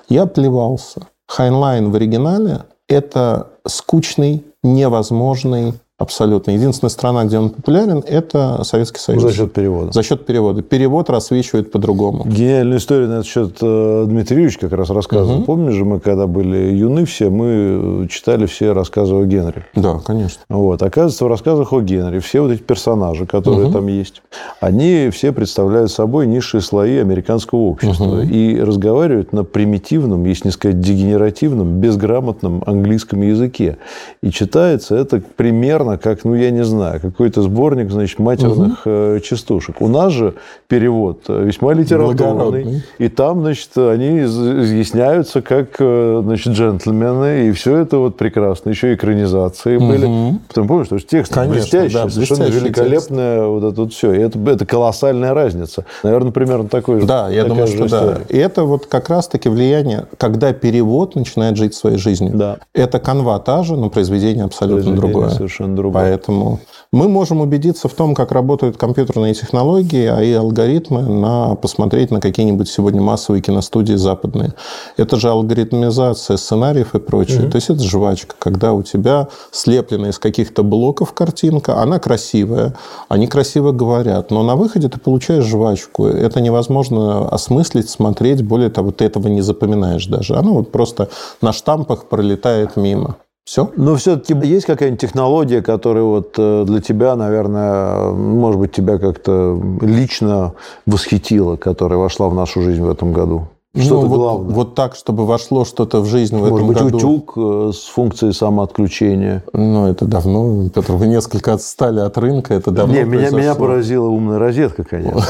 Я 0.10 0.28
плевался. 0.28 1.08
Хайнлайн 1.28 1.92
в 1.92 1.96
оригинале– 1.96 2.66
это 2.88 3.50
скучный, 3.66 4.46
невозможный 4.62 5.74
абсолютно. 5.98 6.52
Единственная 6.52 6.90
страна, 6.90 7.26
где 7.26 7.40
он 7.40 7.50
популярен, 7.50 8.04
это 8.06 8.64
Советский 8.64 9.00
Союз. 9.00 9.24
За 9.24 9.34
счет 9.34 9.54
перевода. 9.54 9.92
За 9.92 10.04
счет 10.04 10.26
перевода. 10.26 10.62
Перевод 10.62 11.10
рассвечивает 11.10 11.72
по-другому. 11.72 12.24
Гениальную 12.26 12.78
историю 12.80 13.08
на 13.10 13.14
этот 13.14 13.26
счет 13.26 13.58
э, 13.62 14.06
Дмитрий 14.08 14.36
Юрьевич 14.38 14.60
как 14.60 14.74
раз 14.74 14.90
рассказывал. 14.90 15.44
Помнишь 15.44 15.74
же, 15.74 15.86
мы 15.86 16.00
когда 16.00 16.28
были 16.28 16.76
юны 16.76 17.06
все, 17.06 17.30
мы 17.30 18.04
э, 18.04 18.08
читали 18.10 18.46
все 18.46 18.74
рассказы 18.74 19.16
О. 19.16 19.24
Генри. 19.26 19.66
Да, 19.74 20.00
конечно. 20.06 20.44
Вот. 20.50 20.84
Оказывается, 20.84 21.26
в 21.26 21.28
рассказах 21.30 21.74
О. 21.74 21.82
Генри 21.82 22.20
все 22.20 22.42
вот 22.42 22.52
эти 22.52 22.62
персонажи, 22.62 23.26
которые 23.26 23.72
там 23.72 23.88
есть, 23.88 24.22
они 24.60 25.10
все 25.12 25.32
представляют 25.32 25.92
собой 25.92 26.28
низшие 26.28 26.62
слои 26.62 26.98
американского 26.98 27.60
общества 27.60 28.22
и 28.22 28.60
разговаривают 28.60 29.34
на 29.34 29.44
примитивном, 29.44 30.26
если 30.26 30.50
не 30.50 30.52
сказать 30.52 30.80
дегенеративном, 30.80 31.80
безграмотном 31.80 32.64
английском 32.68 33.22
языке. 33.22 33.78
И 34.22 34.30
читается 34.30 34.96
это 34.96 35.22
примерно 35.36 35.87
как, 35.96 36.26
ну, 36.26 36.36
я 36.36 36.52
не 36.52 36.66
знаю, 36.66 37.00
какой-то 37.00 37.42
сборник, 37.42 37.90
значит, 37.90 38.20
матерных 38.20 38.82
э, 38.84 39.22
частушек. 39.24 39.80
У 39.82 39.88
нас 39.88 40.12
же 40.12 40.34
перевод 40.68 41.22
э, 41.30 41.46
весьма 41.46 41.74
литературный. 41.74 42.84
И 42.98 43.08
там, 43.08 43.40
значит, 43.42 43.70
они 43.78 44.24
из- 44.24 44.38
изъясняются 44.38 45.42
как, 45.42 45.78
э, 45.80 46.22
значит, 46.24 46.54
джентльмены, 46.54 47.48
и 47.48 47.52
все 47.52 47.78
это 47.78 48.00
вот 48.00 48.18
прекрасно. 48.18 48.72
Еще 48.72 48.94
экранизации 48.94 49.78
были. 49.78 50.40
Потом, 50.48 50.68
помнишь, 50.68 50.88
что 50.88 51.00
текст 51.00 51.34
Конечно, 51.34 51.54
блестящий, 51.54 51.94
да, 51.94 52.10
совершенно 52.10 52.40
блестящий 52.42 52.66
великолепное 52.66 53.46
вот 53.46 53.64
это 53.64 53.82
вот 53.82 53.94
все. 53.94 54.14
И 54.14 54.20
это, 54.20 54.40
это 54.50 54.66
колоссальная 54.66 55.34
разница. 55.34 55.86
Наверное, 56.04 56.32
примерно 56.32 56.68
такой 56.68 57.00
же. 57.02 57.08
Да, 57.08 57.30
я 57.30 57.46
думаю, 57.46 57.68
что 57.68 57.80
да. 57.80 57.86
история. 57.86 58.26
И 58.30 58.38
это 58.38 58.64
вот 58.64 58.88
как 58.88 59.10
раз-таки 59.10 59.50
влияние, 59.50 60.08
когда 60.18 60.52
перевод 60.54 61.16
начинает 61.16 61.56
жить 61.58 61.76
своей 61.76 61.98
жизнью. 61.98 62.32
Да. 62.36 62.58
Это 62.74 63.00
канва 63.00 63.40
та 63.40 63.64
же, 63.64 63.76
но 63.76 63.90
произведение 63.90 64.46
абсолютно 64.46 64.78
Произведение 64.84 65.14
другое. 65.14 65.30
совершенно 65.30 65.76
другое. 65.78 66.04
Поэтому 66.04 66.60
мы 66.92 67.08
можем 67.08 67.42
убедиться 67.42 67.88
в 67.88 67.94
том, 67.94 68.16
как 68.16 68.32
работают 68.32 68.78
компьютерные 68.78 69.34
технологии, 69.34 70.08
а 70.08 70.22
и 70.22 70.34
алгоритмы, 70.34 71.02
на 71.02 71.56
посмотреть 71.56 72.12
на 72.12 72.20
какие-нибудь 72.20 72.70
сегодня 72.70 73.02
массовые 73.02 73.42
киностудии 73.42 73.96
западные. 73.96 74.54
Это 74.96 75.18
же 75.18 75.30
алгоритмизация 75.30 76.38
сценариев 76.38 76.96
и 76.96 77.00
прочее. 77.00 77.50
То 77.50 77.56
есть 77.56 77.70
это 77.70 77.84
жвачка, 77.84 78.36
когда 78.40 78.74
у 78.74 78.84
тебя 78.84 79.28
слеплена 79.52 80.10
из 80.10 80.20
каких-то 80.20 80.64
блоков 80.64 81.14
картинка, 81.14 81.82
она 81.82 82.00
красивая, 82.00 82.76
они 83.10 83.28
красиво 83.28 83.72
говорят, 83.72 84.32
но 84.32 84.44
на 84.44 84.56
выходе 84.56 84.90
ты 84.90 85.00
получаешь 85.00 85.46
жвачку. 85.46 86.08
Это 86.08 86.42
невозможно 86.42 87.28
осмыслить, 87.30 87.90
смотреть, 87.90 88.44
более 88.44 88.70
того, 88.70 88.92
ты 88.92 89.06
этого 89.06 89.28
не 89.28 89.42
запоминаешь 89.42 90.08
даже. 90.08 90.36
Оно 90.36 90.54
вот 90.54 90.72
просто 90.72 91.10
на 91.42 91.54
штампах 91.54 92.06
пролетает 92.06 92.76
мимо. 92.76 93.18
Все? 93.48 93.72
Но 93.78 93.96
все-таки 93.96 94.36
есть 94.46 94.66
какая-нибудь 94.66 95.00
технология, 95.00 95.62
которая 95.62 96.04
вот 96.04 96.36
э, 96.38 96.66
для 96.68 96.82
тебя, 96.82 97.16
наверное, 97.16 98.12
может 98.12 98.60
быть, 98.60 98.74
тебя 98.74 98.98
как-то 98.98 99.58
лично 99.80 100.52
восхитила, 100.86 101.56
которая 101.56 101.98
вошла 101.98 102.28
в 102.28 102.36
нашу 102.36 102.62
жизнь 102.62 102.82
в 102.82 102.90
этом 102.90 103.14
году? 103.14 103.48
Что-то 103.74 104.02
Ну, 104.02 104.08
вот, 104.08 104.18
главное. 104.18 104.54
Вот 104.54 104.76
так, 104.76 104.96
чтобы 104.96 105.26
вошло 105.26 105.64
что-то 105.64 106.02
в 106.02 106.08
жизнь 106.08 106.36
в 106.36 106.40
Может 106.40 106.56
этом 106.56 106.68
быть, 106.68 106.78
году. 106.78 106.98
утюг 106.98 107.34
э, 107.38 107.72
с 107.74 107.86
функцией 107.86 108.34
самоотключения. 108.34 109.46
Ну, 109.54 109.88
это 109.88 110.04
давно, 110.04 110.68
Петр, 110.68 110.92
вы 110.92 111.08
несколько 111.08 111.54
отстали 111.54 112.02
от 112.02 112.18
рынка, 112.18 112.54
это 112.54 112.72
давно 112.72 112.94
Не, 112.94 113.06
меня, 113.06 113.30
меня 113.30 113.56
поразила 113.56 114.08
умная 114.08 114.40
розетка, 114.40 114.84
конечно. 114.84 115.24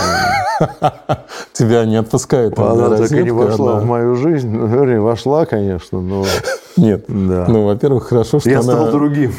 Тебя 1.53 1.86
не 1.86 1.97
отпускает 1.97 2.57
умная 2.57 2.71
Она 2.71 2.89
так 2.89 2.97
и 2.97 3.01
розетка, 3.01 3.24
не 3.24 3.31
вошла 3.31 3.79
в 3.79 3.86
мою 3.86 4.15
жизнь. 4.15 4.50
Ну, 4.50 4.65
Вернее, 4.65 5.01
вошла, 5.01 5.45
конечно, 5.45 6.01
но 6.01 6.25
Нет. 6.77 7.05
Да. 7.07 7.46
Ну, 7.48 7.65
во-первых, 7.65 8.07
хорошо, 8.07 8.39
что 8.39 8.50
я 8.50 8.60
она... 8.60 8.74
стал 8.74 8.91
другим. 8.91 9.34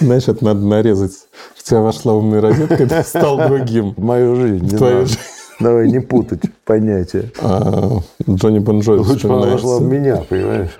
Это 0.00 0.44
надо 0.44 0.60
нарезать. 0.60 1.12
В 1.54 1.62
тебя 1.62 1.80
вошла 1.80 2.14
умная 2.14 2.40
розетка, 2.40 2.82
и 2.82 2.86
ты 2.86 3.02
стал 3.02 3.36
другим. 3.48 3.94
В 3.94 4.02
мою 4.02 4.36
жизнь. 4.36 4.76
твою 4.76 5.06
жизнь. 5.06 5.18
Давай 5.60 5.90
не 5.90 6.00
путать 6.00 6.40
понятия. 6.64 7.30
А, 7.42 7.98
Джонни 8.28 8.60
Бон 8.60 8.80
Джови 8.80 9.00
Лучше 9.00 9.26
она 9.26 9.46
вошла 9.46 9.78
в 9.78 9.82
меня, 9.82 10.24
понимаешь? 10.28 10.70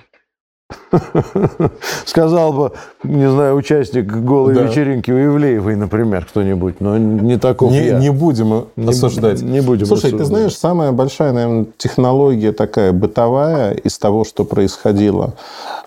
Сказал 2.04 2.52
бы, 2.52 2.72
не 3.04 3.28
знаю, 3.30 3.56
участник 3.56 4.06
голой 4.06 4.54
Да. 4.54 4.62
вечеринки 4.62 5.10
у 5.10 5.18
Ивлеевой, 5.18 5.76
например, 5.76 6.26
кто-нибудь, 6.26 6.80
но 6.80 6.98
не 6.98 7.38
таков 7.38 7.72
Не, 7.72 7.86
я. 7.86 7.98
не 7.98 8.10
будем 8.10 8.66
Не- 8.76 8.88
осуждать. 8.90 9.42
не 9.42 9.60
будем 9.60 9.86
Слушай, 9.86 10.02
ты 10.10 10.16
осуждать. 10.16 10.26
знаешь, 10.28 10.56
самая 10.56 10.92
большая, 10.92 11.32
наверное, 11.32 11.66
технология 11.78 12.52
такая 12.52 12.92
бытовая 12.92 13.72
из 13.74 13.98
того, 13.98 14.24
что 14.24 14.44
происходило, 14.44 15.34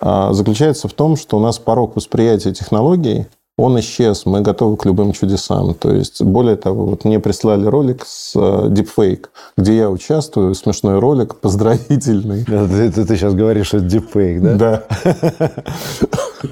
а, 0.00 0.32
заключается 0.32 0.88
в 0.88 0.92
том, 0.92 1.16
что 1.16 1.36
у 1.36 1.40
нас 1.40 1.58
порог 1.58 1.96
восприятия 1.96 2.52
технологий, 2.52 3.26
он 3.56 3.78
исчез, 3.78 4.26
мы 4.26 4.40
готовы 4.40 4.76
к 4.76 4.84
любым 4.84 5.12
чудесам. 5.12 5.74
То 5.74 5.92
есть, 5.92 6.20
более 6.22 6.56
того, 6.56 6.86
вот 6.86 7.04
мне 7.04 7.20
прислали 7.20 7.66
ролик 7.66 8.04
с 8.04 8.34
э, 8.34 8.38
Deepfake, 8.68 9.26
где 9.56 9.76
я 9.76 9.90
участвую, 9.90 10.54
смешной 10.56 10.98
ролик, 10.98 11.36
поздравительный. 11.36 12.44
Ты, 12.44 12.90
ты- 12.90 13.04
ты 13.04 13.16
сейчас 13.16 13.34
говоришь, 13.34 13.68
что 13.68 13.76
это 13.76 13.86
дипфейк, 13.86 14.42
да? 14.42 14.54
Да, 14.54 14.82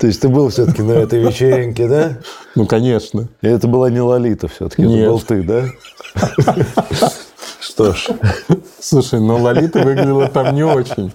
То 0.00 0.06
есть 0.06 0.20
ты 0.20 0.28
был 0.28 0.48
все-таки 0.48 0.82
на 0.82 0.92
этой 0.92 1.20
вечеринке, 1.20 1.88
да? 1.88 2.18
ну, 2.54 2.66
конечно. 2.66 3.28
И 3.42 3.48
это 3.48 3.66
была 3.66 3.90
не 3.90 4.00
Лолита 4.00 4.46
все-таки, 4.46 4.82
это 4.82 5.10
был 5.10 5.20
ты, 5.20 5.42
да? 5.42 5.64
Что 7.60 7.92
ж, 7.94 8.08
Слушай, 8.80 9.20
но 9.20 9.38
Лолита 9.38 9.80
выглядела 9.80 10.28
там 10.28 10.54
не 10.54 10.64
очень. 10.64 11.12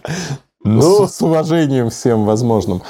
Ну. 0.64 1.08
с 1.08 1.22
уважением 1.22 1.90
всем 1.90 2.26
возможным. 2.26 2.82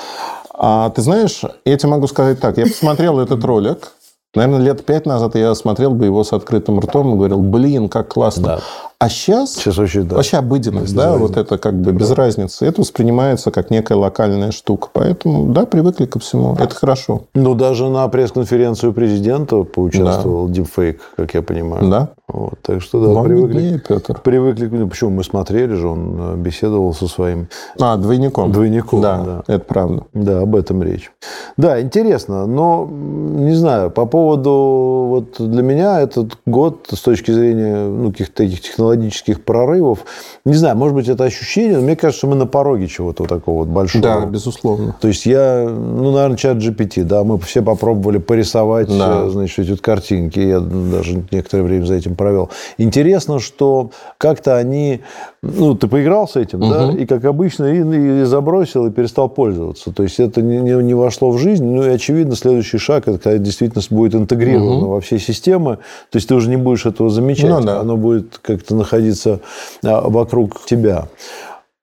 А 0.58 0.90
ты 0.90 1.02
знаешь, 1.02 1.42
я 1.66 1.78
тебе 1.78 1.90
могу 1.90 2.08
сказать 2.08 2.40
так. 2.40 2.58
Я 2.58 2.66
посмотрел 2.66 3.20
этот 3.20 3.44
ролик. 3.44 3.94
Наверное, 4.36 4.60
лет 4.60 4.86
пять 4.86 5.06
назад 5.06 5.36
я 5.36 5.56
смотрел 5.56 5.92
бы 5.92 6.06
его 6.06 6.24
с 6.24 6.34
открытым 6.34 6.80
ртом 6.80 7.14
и 7.14 7.16
говорил, 7.16 7.40
блин, 7.40 7.90
как 7.90 8.10
классно. 8.10 8.44
Да. 8.44 8.60
А 9.00 9.10
сейчас, 9.10 9.54
сейчас 9.54 9.78
вообще, 9.78 10.02
да. 10.02 10.16
вообще 10.16 10.38
обыденность, 10.38 10.88
Без 10.88 10.94
да, 10.94 11.06
разницы. 11.14 11.28
вот 11.28 11.38
это 11.38 11.58
как 11.58 11.80
бы 11.80 11.92
без 11.92 12.12
разницы. 12.12 12.66
Это 12.66 12.82
воспринимается 12.82 13.52
как 13.52 13.70
некая 13.72 13.96
локальная 13.96 14.52
штука. 14.52 14.90
Поэтому, 14.92 15.54
да, 15.54 15.66
привыкли 15.66 16.06
ко 16.06 16.20
всему. 16.20 16.56
Это 16.60 16.76
хорошо. 16.76 17.24
Ну, 17.34 17.56
даже 17.56 17.90
на 17.90 18.08
пресс-конференцию 18.08 18.94
президента 18.94 19.64
поучаствовал 19.64 20.50
дипфейк, 20.50 21.00
как 21.16 21.34
я 21.34 21.42
понимаю. 21.42 21.90
Да. 21.90 22.10
Вот, 22.28 22.56
так 22.62 22.82
что 22.82 23.00
да, 23.02 23.14
Вам 23.14 23.24
привыкли, 23.24 23.58
виднее, 23.58 23.80
Петр. 23.88 24.20
привыкли. 24.22 24.68
Почему 24.86 25.12
мы 25.12 25.24
смотрели 25.24 25.74
же, 25.76 25.88
он 25.88 26.18
э, 26.20 26.36
беседовал 26.36 26.94
со 26.94 27.08
своим 27.08 27.48
А, 27.80 27.96
двойником. 27.96 28.52
Двойником, 28.52 29.00
да, 29.02 29.24
да. 29.48 29.54
это 29.54 29.64
правда. 29.64 30.04
Да, 30.14 30.42
об 30.42 30.54
этом 30.58 30.84
речь. 30.84 31.10
Да, 31.56 31.82
интересно, 31.82 32.46
но 32.46 32.86
не 32.92 33.54
знаю, 33.54 33.92
по 33.92 34.06
поводу 34.06 35.06
вот 35.08 35.36
для 35.40 35.64
меня 35.64 36.02
этот 36.02 36.38
год 36.46 36.90
с 36.92 37.00
точки 37.00 37.32
зрения 37.32 37.88
ну, 37.88 38.12
каких-то 38.12 38.34
таких 38.44 38.60
технологических 38.62 39.42
прорывов, 39.46 40.00
не 40.44 40.54
знаю, 40.56 40.76
может 40.76 40.96
быть, 40.96 41.08
это 41.08 41.24
ощущение, 41.24 41.78
но 41.78 41.84
мне 41.84 41.96
кажется, 41.96 42.28
мы 42.28 42.36
на 42.36 42.46
пороге 42.46 42.88
чего-то 42.88 43.24
вот 43.24 43.30
такого 43.30 43.60
вот 43.60 43.70
большого. 43.70 44.04
Да, 44.04 44.26
безусловно. 44.26 44.94
То 45.00 45.08
есть 45.08 45.26
я, 45.26 45.66
ну, 45.70 46.12
наверное, 46.12 46.36
чат 46.36 46.58
GPT, 46.58 47.06
да, 47.06 47.24
мы 47.24 47.38
все 47.40 47.62
попробовали 47.62 48.18
порисовать, 48.18 48.90
Да. 48.90 49.24
э, 49.28 49.30
значит, 49.30 49.60
эти 49.60 49.72
вот 49.72 49.80
картинки, 49.82 50.40
я 50.42 50.60
даже 50.60 51.24
некоторое 51.32 51.64
время 51.64 51.86
за 51.86 51.94
этим 51.94 52.17
провел. 52.18 52.50
Интересно, 52.78 53.40
что 53.40 53.92
как-то 54.18 54.58
они, 54.58 55.00
ну, 55.42 55.76
ты 55.76 55.88
поиграл 55.88 56.28
с 56.28 56.36
этим, 56.36 56.60
да, 56.60 56.92
и, 56.92 57.06
как 57.06 57.24
обычно, 57.24 57.66
и, 57.66 58.22
и 58.22 58.24
забросил, 58.26 58.88
и 58.88 58.92
перестал 58.92 59.30
пользоваться. 59.30 59.94
То 59.94 60.04
есть 60.04 60.20
это 60.20 60.42
не, 60.42 60.58
не- 60.60 60.84
не 60.84 60.94
вошло 60.94 61.32
в 61.32 61.38
жизнь, 61.38 61.64
ну, 61.66 61.84
и, 61.84 61.90
очевидно, 61.90 62.36
следующий 62.36 62.80
шаг, 62.80 63.08
это 63.08 63.20
когда 63.20 63.38
действительно 63.38 63.84
будет 63.92 64.16
интегрировано 64.16 64.88
во 64.88 65.00
все 65.00 65.20
системы, 65.20 65.78
то 66.10 66.16
есть 66.18 66.28
ты 66.28 66.36
уже 66.36 66.50
не 66.50 66.58
будешь 66.58 66.86
этого 66.86 67.10
замечать, 67.10 67.50
Ну, 67.50 67.62
да. 67.62 67.80
оно 67.80 67.96
будет 67.96 68.40
как-то 68.42 68.76
находиться 68.76 69.40
а, 69.84 70.10
вокруг 70.10 70.66
тебя. 70.66 71.08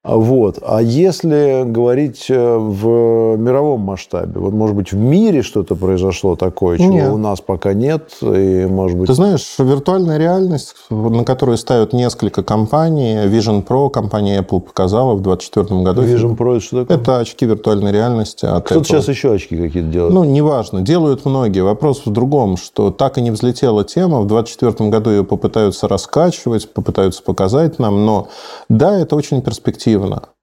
Вот. 0.05 0.59
А 0.61 0.81
если 0.81 1.63
говорить 1.65 2.27
э, 2.29 2.57
в 2.57 3.37
мировом 3.37 3.81
масштабе, 3.81 4.39
вот, 4.39 4.53
может 4.53 4.75
быть, 4.75 4.91
в 4.91 4.97
мире 4.97 5.41
что-то 5.41 5.75
произошло 5.75 6.35
такое, 6.35 6.77
чего 6.77 6.91
Нет. 6.91 7.11
у 7.11 7.17
нас 7.17 7.41
пока 7.41 7.73
нет, 7.73 8.11
и, 8.21 8.67
может 8.69 8.97
быть... 8.97 9.07
Ты 9.07 9.13
знаешь, 9.13 9.55
виртуальная 9.57 10.17
реальность, 10.17 10.75
на 10.91 11.23
которую 11.23 11.57
ставят 11.57 11.93
несколько 11.93 12.43
компаний, 12.43 13.25
Vision 13.25 13.65
Pro, 13.65 13.89
компания 13.89 14.39
Apple 14.39 14.61
показала 14.61 15.15
в 15.15 15.21
2024 15.21 15.81
году. 15.81 16.03
Vision 16.03 16.37
Pro 16.37 16.51
это 16.57 16.65
что 16.65 16.81
такое? 16.81 16.97
Это 16.97 17.19
очки 17.19 17.45
виртуальной 17.45 17.91
реальности 17.91 18.45
от 18.45 18.65
Кто-то 18.65 18.81
Apple. 18.81 18.87
сейчас 18.87 19.07
еще 19.07 19.33
очки 19.33 19.57
какие-то 19.57 19.89
делает. 19.89 20.13
Ну, 20.13 20.23
неважно, 20.23 20.81
делают 20.81 21.25
многие. 21.25 21.61
Вопрос 21.61 22.03
в 22.05 22.11
другом, 22.11 22.57
что 22.57 22.91
так 22.91 23.17
и 23.17 23.21
не 23.21 23.31
взлетела 23.31 23.83
тема. 23.83 24.21
В 24.21 24.27
2024 24.27 24.89
году 24.89 25.09
ее 25.09 25.23
попытаются 25.23 25.87
раскачивать, 25.87 26.71
попытаются 26.71 27.23
показать 27.23 27.79
нам. 27.79 28.05
Но 28.05 28.27
да, 28.69 28.99
это 28.99 29.15
очень 29.15 29.41
перспективно, 29.41 29.94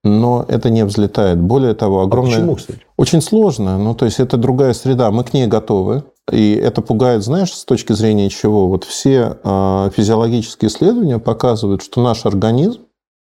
но 0.04 0.44
это 0.49 0.71
не 0.71 0.85
взлетает. 0.85 1.38
Более 1.40 1.75
того, 1.75 2.02
огромное... 2.02 2.35
А 2.35 2.37
почему, 2.37 2.56
кстати? 2.56 2.80
Очень 2.97 3.23
сложно. 3.23 3.78
Ну, 3.78 3.94
то 3.94 4.04
есть 4.04 4.21
это 4.21 4.37
другая 4.37 4.73
среда. 4.73 5.11
Мы 5.11 5.25
к 5.25 5.32
ней 5.32 5.47
готовы. 5.47 6.04
И 6.30 6.54
это 6.54 6.82
пугает, 6.82 7.23
знаешь, 7.23 7.52
с 7.52 7.64
точки 7.64 7.92
зрения 7.92 8.28
чего? 8.28 8.68
Вот 8.68 8.85
все 8.85 9.38
э, 9.42 9.90
физиологические 9.94 10.68
исследования 10.68 11.18
показывают, 11.18 11.82
что 11.82 12.02
наш 12.02 12.26
организм 12.26 12.80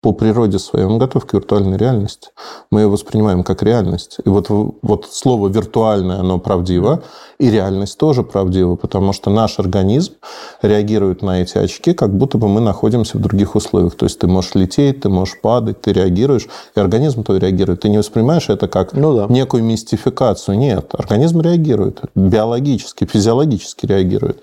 по 0.05 0.13
природе 0.13 0.59
своей, 0.59 0.85
он 0.85 0.99
готов 0.99 1.25
к 1.25 1.33
виртуальной 1.33 1.79
реальности. 1.79 2.29
Мы 2.71 2.83
ее 2.83 2.89
воспринимаем 2.89 3.43
как 3.43 3.63
реальность. 3.63 4.19
И 4.23 4.29
вот, 4.29 4.49
вот 4.51 5.07
слово 5.11 5.49
«виртуальное», 5.49 6.19
оно 6.19 6.39
правдиво, 6.39 7.03
и 7.39 7.51
реальность 7.51 7.97
тоже 7.97 8.23
правдива, 8.23 8.77
потому 8.77 9.15
что 9.15 9.31
наш 9.31 9.59
организм 9.59 10.13
реагирует 10.61 11.23
на 11.23 11.41
эти 11.41 11.57
очки, 11.57 11.95
как 11.95 12.15
будто 12.15 12.37
бы 12.37 12.49
мы 12.49 12.61
находимся 12.61 13.17
в 13.17 13.23
других 13.23 13.55
условиях. 13.55 13.95
То 13.95 14.05
есть 14.05 14.19
ты 14.19 14.27
можешь 14.27 14.55
лететь, 14.55 15.01
ты 15.01 15.09
можешь 15.09 15.41
падать, 15.41 15.81
ты 15.81 15.95
реагируешь, 15.95 16.49
и 16.77 16.81
организм 16.81 17.25
твой 17.25 17.39
реагирует. 17.39 17.81
Ты 17.81 17.89
не 17.89 17.97
воспринимаешь 17.97 18.51
это 18.51 18.69
как 18.69 18.93
Ну 18.93 19.17
да. 19.17 19.27
некую 19.31 19.65
мистификацию. 19.65 20.59
Нет, 20.59 20.91
организм 20.93 21.41
реагирует, 21.41 22.03
биологически, 22.15 23.07
физиологически 23.07 23.87
реагирует. 23.87 24.43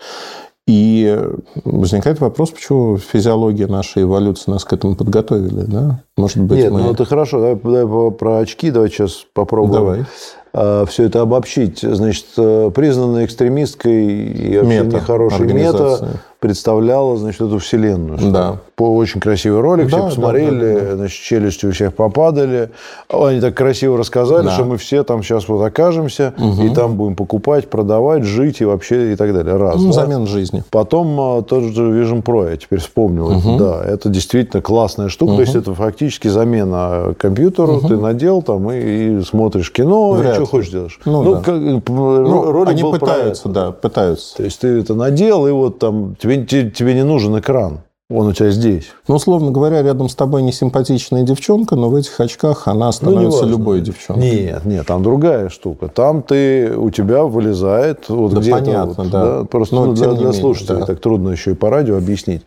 И 0.67 1.19
возникает 1.65 2.19
вопрос, 2.19 2.51
почему 2.51 2.97
физиология 2.97 3.67
нашей 3.67 4.03
эволюции 4.03 4.51
нас 4.51 4.63
к 4.63 4.71
этому 4.71 4.95
подготовили, 4.95 5.65
да? 5.65 6.03
Может 6.15 6.43
быть, 6.43 6.59
Нет, 6.59 6.71
мы... 6.71 6.81
ну 6.81 6.91
это 6.93 7.03
хорошо. 7.03 7.39
Давай, 7.39 7.55
давай 7.55 8.11
про 8.11 8.37
очки, 8.37 8.69
давай 8.69 8.89
сейчас 8.89 9.25
попробуем 9.33 9.73
Давай. 9.73 10.05
Все 10.53 11.03
это 11.03 11.21
обобщить. 11.21 11.79
Значит, 11.81 12.25
э, 12.37 12.71
признанная 12.73 13.25
экстремисткой 13.25 14.05
и 14.05 14.57
вообще 14.57 14.83
Мета, 14.83 14.97
нехорошей 14.97 15.53
мета 15.53 16.19
представляла, 16.39 17.17
значит, 17.17 17.39
эту 17.41 17.59
вселенную. 17.59 18.17
Да. 18.31 18.57
По 18.75 18.83
очень 18.95 19.21
красивый 19.21 19.61
ролик, 19.61 19.85
Да, 19.85 19.89
все 19.89 19.97
да, 19.99 20.05
посмотрели, 20.07 20.73
да, 20.73 20.85
да. 20.89 20.95
значит, 20.95 21.21
челюстью 21.21 21.69
у 21.69 21.71
всех 21.71 21.93
попадали. 21.93 22.71
Они 23.09 23.39
так 23.39 23.53
красиво 23.53 23.95
рассказали, 23.95 24.45
Да. 24.45 24.51
что 24.51 24.65
мы 24.65 24.77
все 24.77 25.03
там 25.03 25.21
сейчас 25.21 25.47
вот 25.47 25.63
окажемся, 25.63 26.33
и 26.63 26.73
там 26.73 26.95
будем 26.95 27.15
покупать, 27.15 27.69
продавать, 27.69 28.23
жить 28.23 28.59
и 28.59 28.65
вообще 28.65 29.13
и 29.13 29.15
так 29.15 29.33
далее. 29.35 29.55
Раз. 29.55 29.75
Ну, 29.79 29.87
да? 29.87 29.93
замен 29.93 30.25
жизни. 30.25 30.63
Потом 30.71 31.15
а, 31.19 31.41
тот 31.43 31.63
же 31.63 31.83
Vision 31.83 32.23
Pro, 32.23 32.49
я 32.49 32.57
теперь 32.57 32.79
вспомнил. 32.79 33.29
это, 33.31 33.57
Да, 33.57 33.83
это 33.85 34.09
действительно 34.09 34.63
классная 34.63 35.09
штука. 35.09 35.35
То 35.35 35.41
есть 35.41 35.55
это 35.55 35.75
фактически 35.75 36.27
замена 36.27 37.13
компьютеру. 37.19 37.81
Ты 37.81 37.97
надел 37.97 38.41
там 38.41 38.71
и, 38.71 39.19
и 39.19 39.21
смотришь 39.21 39.71
кино, 39.71 40.13
Вряд 40.13 40.40
что 40.45 40.57
хочешь 40.57 40.71
делаешь. 40.71 40.99
Ну, 41.05 41.35
да. 41.35 41.39
как, 41.41 41.55
м, 41.55 41.83
Ну, 41.87 42.51
ролик 42.51 42.69
они 42.71 42.83
был 42.83 42.93
пытаются, 42.93 43.49
да, 43.49 43.71
пытаются. 43.71 44.37
То 44.37 44.43
есть 44.43 44.59
ты 44.59 44.67
это 44.79 44.95
надел, 44.95 45.47
и 45.47 45.51
вот 45.51 45.79
там 45.79 46.15
тебе, 46.21 46.45
те- 46.45 46.69
тебе 46.69 46.93
не 46.93 47.03
нужен 47.03 47.37
экран. 47.39 47.81
Он 48.13 48.27
у 48.27 48.33
тебя 48.33 48.49
здесь. 48.51 48.87
Ну, 49.07 49.15
условно 49.15 49.51
говоря, 49.51 49.81
рядом 49.81 50.09
с 50.09 50.15
тобой 50.15 50.41
не 50.41 50.51
симпатичная 50.51 51.23
девчонка, 51.23 51.77
но 51.77 51.89
в 51.89 51.95
этих 51.95 52.19
очках 52.19 52.67
она 52.67 52.91
становится 52.91 53.45
Ну, 53.45 53.51
любой 53.51 53.79
девчонкой. 53.79 54.29
Нет, 54.29 54.65
нет, 54.65 54.85
там 54.85 55.01
другая 55.01 55.47
штука. 55.47 55.87
Там 55.87 56.21
ты, 56.21 56.75
у 56.75 56.89
тебя 56.89 57.23
вылезает 57.23 58.09
вот 58.09 58.33
Да 58.33 58.41
где-то 58.41 58.57
понятно, 58.57 59.03
вот, 59.03 59.09
да. 59.11 59.43
Просто 59.45 59.75
Но 59.75 59.85
ну, 59.85 59.93
для, 59.93 60.11
для 60.11 60.33
слушателей 60.33 60.81
да. 60.81 60.87
так 60.87 60.99
трудно 60.99 61.29
еще 61.29 61.51
и 61.51 61.53
по 61.53 61.69
радио 61.69 61.95
объяснить. 61.95 62.41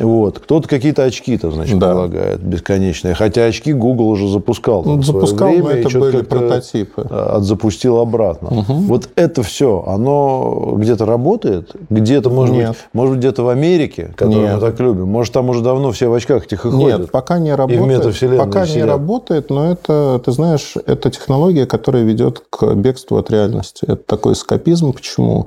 Вот. 0.00 0.40
Кто-то 0.40 0.66
какие-то 0.66 1.04
очки-то, 1.04 1.52
значит, 1.52 1.78
Да. 1.78 1.90
предлагает 1.90 2.42
бесконечные. 2.42 3.14
Хотя 3.14 3.44
очки 3.44 3.72
Google 3.72 4.08
уже 4.08 4.28
запускал. 4.28 4.82
Ну, 4.84 4.96
в 4.96 5.04
запускал, 5.04 5.50
время, 5.50 5.62
но 5.64 5.70
и 5.70 5.80
это 5.80 5.98
были 6.00 6.22
прототипы. 6.22 7.06
а, 7.08 7.36
Отзапустил 7.36 7.98
обратно. 7.98 8.64
Вот 8.68 9.08
это 9.14 9.44
все, 9.44 9.84
оно 9.86 10.74
где-то 10.76 11.06
работает, 11.06 11.70
где-то, 11.90 12.28
может 12.28 12.56
Нет. 12.56 12.68
быть, 12.70 12.78
может 12.92 13.10
быть, 13.12 13.18
где-то 13.20 13.44
в 13.44 13.48
Америке, 13.50 14.12
которую 14.16 14.42
Нет. 14.42 14.54
мы 14.56 14.60
так 14.60 14.80
любим. 14.80 15.06
Может, 15.06 15.32
там 15.32 15.48
уже 15.50 15.60
давно 15.62 15.92
все 15.92 16.08
в 16.08 16.14
очках 16.14 16.46
этих 16.46 16.66
и 16.66 16.70
ходят. 16.70 17.00
Нет, 17.02 17.10
пока 17.12 17.38
не 17.38 17.54
работает. 17.54 17.86
метавселенной 17.86 18.38
Пока 18.38 18.62
не 18.62 18.72
сидят. 18.72 18.88
работает, 18.88 19.50
но 19.50 19.70
это, 19.70 20.20
ты 20.24 20.32
знаешь, 20.32 20.74
это 20.86 21.08
технология, 21.10 21.66
которая 21.66 22.02
ведет 22.02 22.42
к 22.50 22.74
бегству 22.74 23.16
от 23.16 23.30
реальности. 23.30 23.84
Это 23.84 24.02
такой 24.04 24.34
скопизм. 24.34 24.92
Почему? 24.92 25.46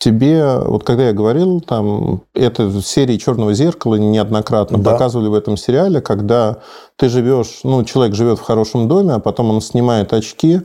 Тебе, 0.00 0.58
вот 0.64 0.82
когда 0.82 1.08
я 1.08 1.12
говорил, 1.12 1.60
там, 1.60 2.22
это 2.32 2.64
в 2.64 2.80
серии 2.80 3.18
«Черного 3.18 3.52
зеркала» 3.52 3.96
неоднократно 3.96 4.78
Да. 4.78 4.92
показывали 4.92 5.28
в 5.28 5.34
этом 5.34 5.58
сериале, 5.58 6.00
когда 6.00 6.56
ты 6.96 7.10
живешь, 7.10 7.60
ну, 7.64 7.84
человек 7.84 8.14
живет 8.14 8.38
в 8.38 8.42
хорошем 8.42 8.88
доме, 8.88 9.12
а 9.12 9.18
потом 9.18 9.50
он 9.50 9.60
снимает 9.60 10.14
очки, 10.14 10.62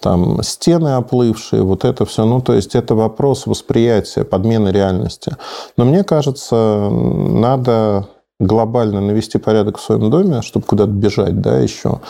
там, 0.00 0.42
стены 0.42 0.96
оплывшие, 0.96 1.62
вот 1.62 1.84
это 1.84 2.04
все. 2.06 2.24
Ну, 2.24 2.40
то 2.40 2.54
есть, 2.54 2.74
это 2.74 2.96
вопрос 2.96 3.46
восприятия, 3.46 4.24
подмены 4.24 4.70
реальности. 4.70 5.36
Но 5.76 5.84
мне 5.84 6.02
кажется, 6.02 6.88
надо 6.90 8.08
глобально 8.46 9.00
навести 9.00 9.38
порядок 9.38 9.78
в 9.78 9.80
своем 9.80 10.10
доме, 10.10 10.42
чтобы 10.42 10.66
куда-то 10.66 10.90
бежать, 10.90 11.40
да, 11.40 11.58
еще. 11.58 12.00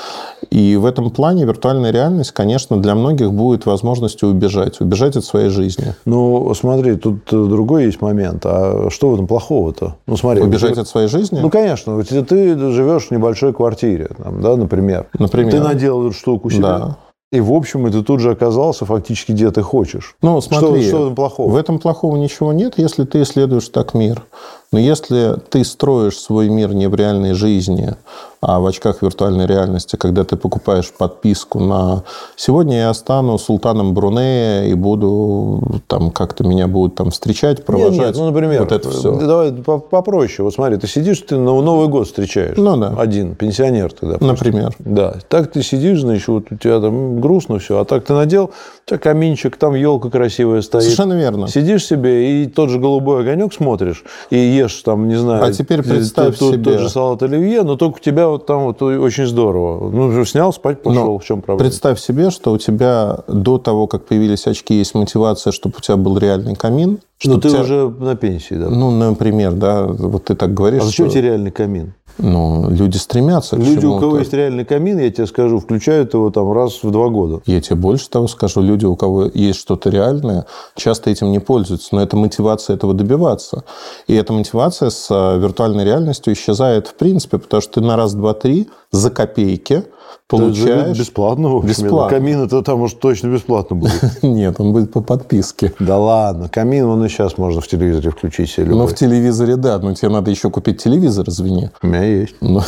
И 0.51 0.77
в 0.77 0.87
этом 0.87 1.11
плане 1.11 1.45
виртуальная 1.45 1.91
реальность, 1.91 2.33
конечно, 2.33 2.77
для 2.77 2.95
многих 2.95 3.33
будет 3.33 3.67
возможностью 3.67 4.29
убежать, 4.29 4.81
убежать 4.81 5.17
от 5.17 5.25
своей 5.25 5.49
жизни. 5.49 5.95
Ну, 6.05 6.53
смотри, 6.55 6.97
тут 6.97 7.33
э, 7.33 7.47
другой 7.47 7.85
есть 7.85 8.01
момент. 8.01 8.45
А 8.45 8.89
что 8.91 9.11
в 9.11 9.15
этом 9.15 9.27
плохого-то? 9.27 9.97
Ну, 10.07 10.17
смотри. 10.17 10.43
Убежать 10.43 10.75
ты- 10.75 10.81
от 10.81 10.89
своей 10.89 11.09
жизни? 11.09 11.39
Ну, 11.41 11.51
конечно. 11.51 12.03
Ты, 12.03 12.23
ты 12.23 12.57
живешь 12.73 13.09
в 13.09 13.11
небольшой 13.11 13.53
квартире, 13.53 14.11
там, 14.23 14.41
да, 14.41 14.57
например. 14.57 15.07
Например. 15.19 15.53
Ты 15.53 15.61
наделал 15.61 16.07
эту 16.07 16.15
штуку 16.15 16.51
себе. 16.51 16.63
Да. 16.63 16.97
И, 17.33 17.41
в 17.41 17.51
общем, 17.51 17.91
ты 17.91 18.03
тут 18.03 18.21
же 18.21 18.31
оказался 18.31 18.85
фактически 18.85 19.33
где 19.33 19.51
ты 19.51 19.63
хочешь. 19.63 20.17
Ну, 20.21 20.39
смотри, 20.43 20.83
Что, 20.83 20.89
что 20.89 20.99
в 20.99 21.03
этом 21.03 21.15
плохого? 21.15 21.51
В 21.51 21.57
этом 21.57 21.79
плохого 21.79 22.17
ничего 22.17 22.53
нет, 22.53 22.75
если 22.77 23.05
ты 23.05 23.23
исследуешь 23.23 23.69
так 23.71 23.95
мир. 23.95 24.23
Но 24.73 24.79
если 24.79 25.35
ты 25.51 25.65
строишь 25.65 26.19
свой 26.19 26.49
мир 26.49 26.73
не 26.75 26.89
в 26.89 26.95
реальной 26.95 27.35
жизни, 27.35 27.95
а 28.41 28.59
в 28.59 28.67
очках 28.67 29.03
виртуальной 29.03 29.47
реальности, 29.47 29.95
когда 29.95 30.25
ты 30.25 30.35
покупаешь 30.37 30.91
подписку 30.91 31.61
на 31.61 32.03
«Сегодня 32.35 32.79
я 32.79 32.95
стану 32.95 33.39
султаном 33.39 33.95
Брунея 33.95 34.65
и 34.65 34.75
буду 34.75 35.81
там 35.87 36.11
как-то 36.11 36.43
меня 36.43 36.67
будут 36.67 36.97
там 36.97 37.11
встречать, 37.13 37.59
Нет, 37.59 37.67
провожать». 37.67 37.99
нет, 37.99 38.17
ну, 38.17 38.27
например, 38.27 38.63
Вот 38.63 38.73
это 38.73 38.91
все. 38.91 39.15
давай 39.15 39.53
по- 39.53 39.79
попроще. 39.79 40.43
Вот 40.43 40.55
смотри, 40.55 40.77
ты 40.79 40.89
сидишь, 40.89 41.21
ты 41.21 41.37
на 41.37 41.61
Новый 41.61 41.87
год 41.87 42.09
встречаешь. 42.09 42.57
Ну, 42.57 42.77
да. 42.77 42.95
Один, 42.99 43.37
пенсионер 43.37 43.93
ты, 43.93 44.07
допустим. 44.07 44.27
Например. 44.27 44.75
Да. 44.81 45.17
Так 45.29 45.53
ты 45.53 45.63
сидишь, 45.63 46.01
значит, 46.01 46.27
вот 46.27 46.51
у 46.51 46.57
тебя 46.57 46.81
там 46.81 47.21
грустно 47.21 47.61
все, 47.61 47.79
а 47.79 47.85
так 47.85 48.05
ты 48.05 48.13
надел, 48.13 48.47
у 48.47 48.89
тебя 48.89 48.99
каминчик, 48.99 49.57
там 49.57 49.75
елка 49.77 50.11
красивая 50.11 50.63
стоит. 50.63 50.83
Совершенно 50.83 51.13
верно. 51.13 51.47
Сидишь 51.47 51.87
себе 51.87 52.43
и 52.43 52.47
тот 52.49 52.71
же 52.71 52.81
голубой 52.81 53.21
огонек 53.21 53.55
смотришь, 53.55 54.03
и 54.31 54.37
ешь 54.63 54.83
там, 54.83 55.09
не 55.09 55.17
знаю... 55.17 55.45
А 55.45 55.53
теперь 55.53 55.83
представь 55.83 56.39
тот, 56.39 56.55
себе... 56.55 56.65
Тот 56.65 56.81
же 56.81 56.89
салат 56.89 57.23
оливье, 57.23 57.63
но 57.63 57.77
только 57.77 57.97
у 57.97 58.01
тебя 58.01 58.29
вот 58.29 58.47
там 58.47 58.65
вот 58.65 58.83
очень 58.83 59.27
здорово. 59.27 59.91
Ну, 59.91 60.25
снял, 60.25 60.53
спать 60.53 60.83
пошел, 60.83 61.07
но 61.07 61.19
в 61.19 61.25
чем 61.25 61.43
проблема? 61.43 61.69
Представь 61.69 62.01
себе, 62.01 62.31
что 62.31 62.53
у 62.53 62.59
тебя 62.59 63.19
до 63.29 63.59
того, 63.59 63.87
как 63.87 64.07
появились 64.07 64.47
очки, 64.47 64.75
есть 64.75 64.95
мотивация, 64.95 65.53
чтобы 65.53 65.75
у 65.79 65.81
тебя 65.81 65.97
был 65.97 66.19
реальный 66.19 66.55
камин. 66.55 67.01
Ну, 67.25 67.39
ты 67.39 67.51
тебя... 67.51 67.61
уже 67.61 67.89
на 67.89 68.17
пенсии, 68.17 68.55
да? 68.55 68.69
Ну, 68.69 68.91
например, 68.91 69.53
да, 69.53 69.85
вот 69.87 70.25
ты 70.25 70.35
так 70.35 70.53
говоришь. 70.53 70.83
А 70.83 70.87
зачем 70.87 71.07
что... 71.07 71.15
тебе 71.15 71.29
реальный 71.29 71.53
камин? 71.53 71.95
Ну, 72.19 72.71
люди 72.71 72.97
стремятся 72.97 73.57
люди, 73.57 73.71
к 73.71 73.75
Люди, 73.75 73.87
у 73.87 73.99
кого 73.99 74.19
есть 74.19 74.33
реальный 74.33 74.65
камин, 74.65 74.99
я 74.99 75.11
тебе 75.11 75.27
скажу, 75.27 75.59
включают 75.59 76.15
его 76.15 76.31
там 76.31 76.53
раз 76.53 76.83
в 76.83 76.91
два 76.91 77.09
года. 77.09 77.41
Я 77.47 77.61
тебе 77.61 77.77
больше 77.77 78.09
того 78.11 78.29
скажу. 78.29 78.61
Люди, 78.61 78.85
у 78.85 78.97
кого 78.97 79.25
есть 79.33 79.59
что-то 79.59 79.91
реальное, 79.91 80.47
часто 80.77 81.11
этим 81.11 81.33
не 81.33 81.39
пользуются. 81.39 81.89
Но 81.93 82.03
это 82.03 82.17
мотивация 82.17 82.77
этого 82.77 82.95
добиваться. 82.95 83.65
И 84.07 84.15
эта 84.15 84.33
мотивация 84.33 84.91
с 84.91 85.09
а, 85.11 85.37
виртуальной 85.39 85.85
реальностью 85.85 86.33
исчезает 86.35 86.89
в 86.89 86.95
принципе, 86.95 87.39
потому 87.39 87.61
что 87.61 87.75
ты 87.75 87.81
на 87.81 87.97
раз, 87.97 88.15
два, 88.15 88.35
три 88.35 88.69
за 88.91 89.11
копейки– 89.11 89.85
получаешь... 90.27 90.99
Бесплатно, 90.99 91.49
в 91.49 91.57
общем. 91.57 91.69
Бесплатно. 91.69 92.19
Камин 92.19 92.45
это 92.45 92.63
там 92.63 92.83
уж 92.83 92.93
точно 92.95 93.29
бесплатно 93.29 93.77
будет. 93.77 94.19
Нет, 94.23 94.57
он 94.59 94.73
будет 94.73 94.93
по 94.93 95.01
подписке. 95.01 95.73
Да 95.79 95.99
ладно, 95.99 96.49
камин 96.49 96.87
он 96.87 97.05
и 97.05 97.09
сейчас 97.09 97.39
можно 97.39 97.61
в 97.61 97.69
телевизоре 97.69 98.11
включить 98.11 98.51
себе 98.51 98.67
любой. 98.67 98.81
Ну, 98.81 98.87
в 98.87 98.95
телевизоре, 98.95 99.57
да, 99.57 99.79
но 99.79 99.95
тебе 99.95 100.11
надо 100.11 100.31
еще 100.31 100.51
купить 100.51 100.83
телевизор, 100.83 101.29
извини. 101.29 101.71
У 101.83 101.87
меня 101.87 102.05
есть. 102.05 102.35
Ну, 102.41 102.61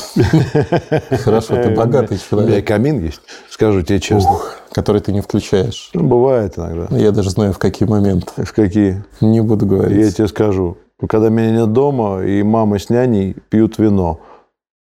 хорошо, 1.11 1.55
ты 1.55 1.71
богатый 1.71 2.19
человек. 2.31 2.49
У 2.49 2.53
меня 2.53 2.63
камин 2.63 3.01
есть, 3.01 3.21
скажу 3.51 3.83
тебе 3.83 4.01
честно. 4.01 4.39
Который 4.73 5.01
ты 5.01 5.13
не 5.13 5.21
включаешь. 5.21 5.91
Ну, 5.95 6.05
бывает 6.05 6.59
иногда. 6.59 6.89
Я 6.97 7.13
даже 7.13 7.31
знаю, 7.31 7.53
в 7.53 7.59
какие 7.59 7.89
моменты. 7.89 8.45
В 8.45 8.53
какие? 8.53 9.05
Не 9.21 9.41
буду 9.41 9.67
говорить. 9.67 9.99
Я 9.99 10.11
тебе 10.11 10.29
скажу. 10.29 10.77
Когда 11.09 11.29
меня 11.29 11.51
нет 11.51 11.73
дома, 11.73 12.23
и 12.23 12.43
мама 12.43 12.79
с 12.79 12.89
няней 12.89 13.37
пьют 13.51 13.79
вино, 13.79 14.21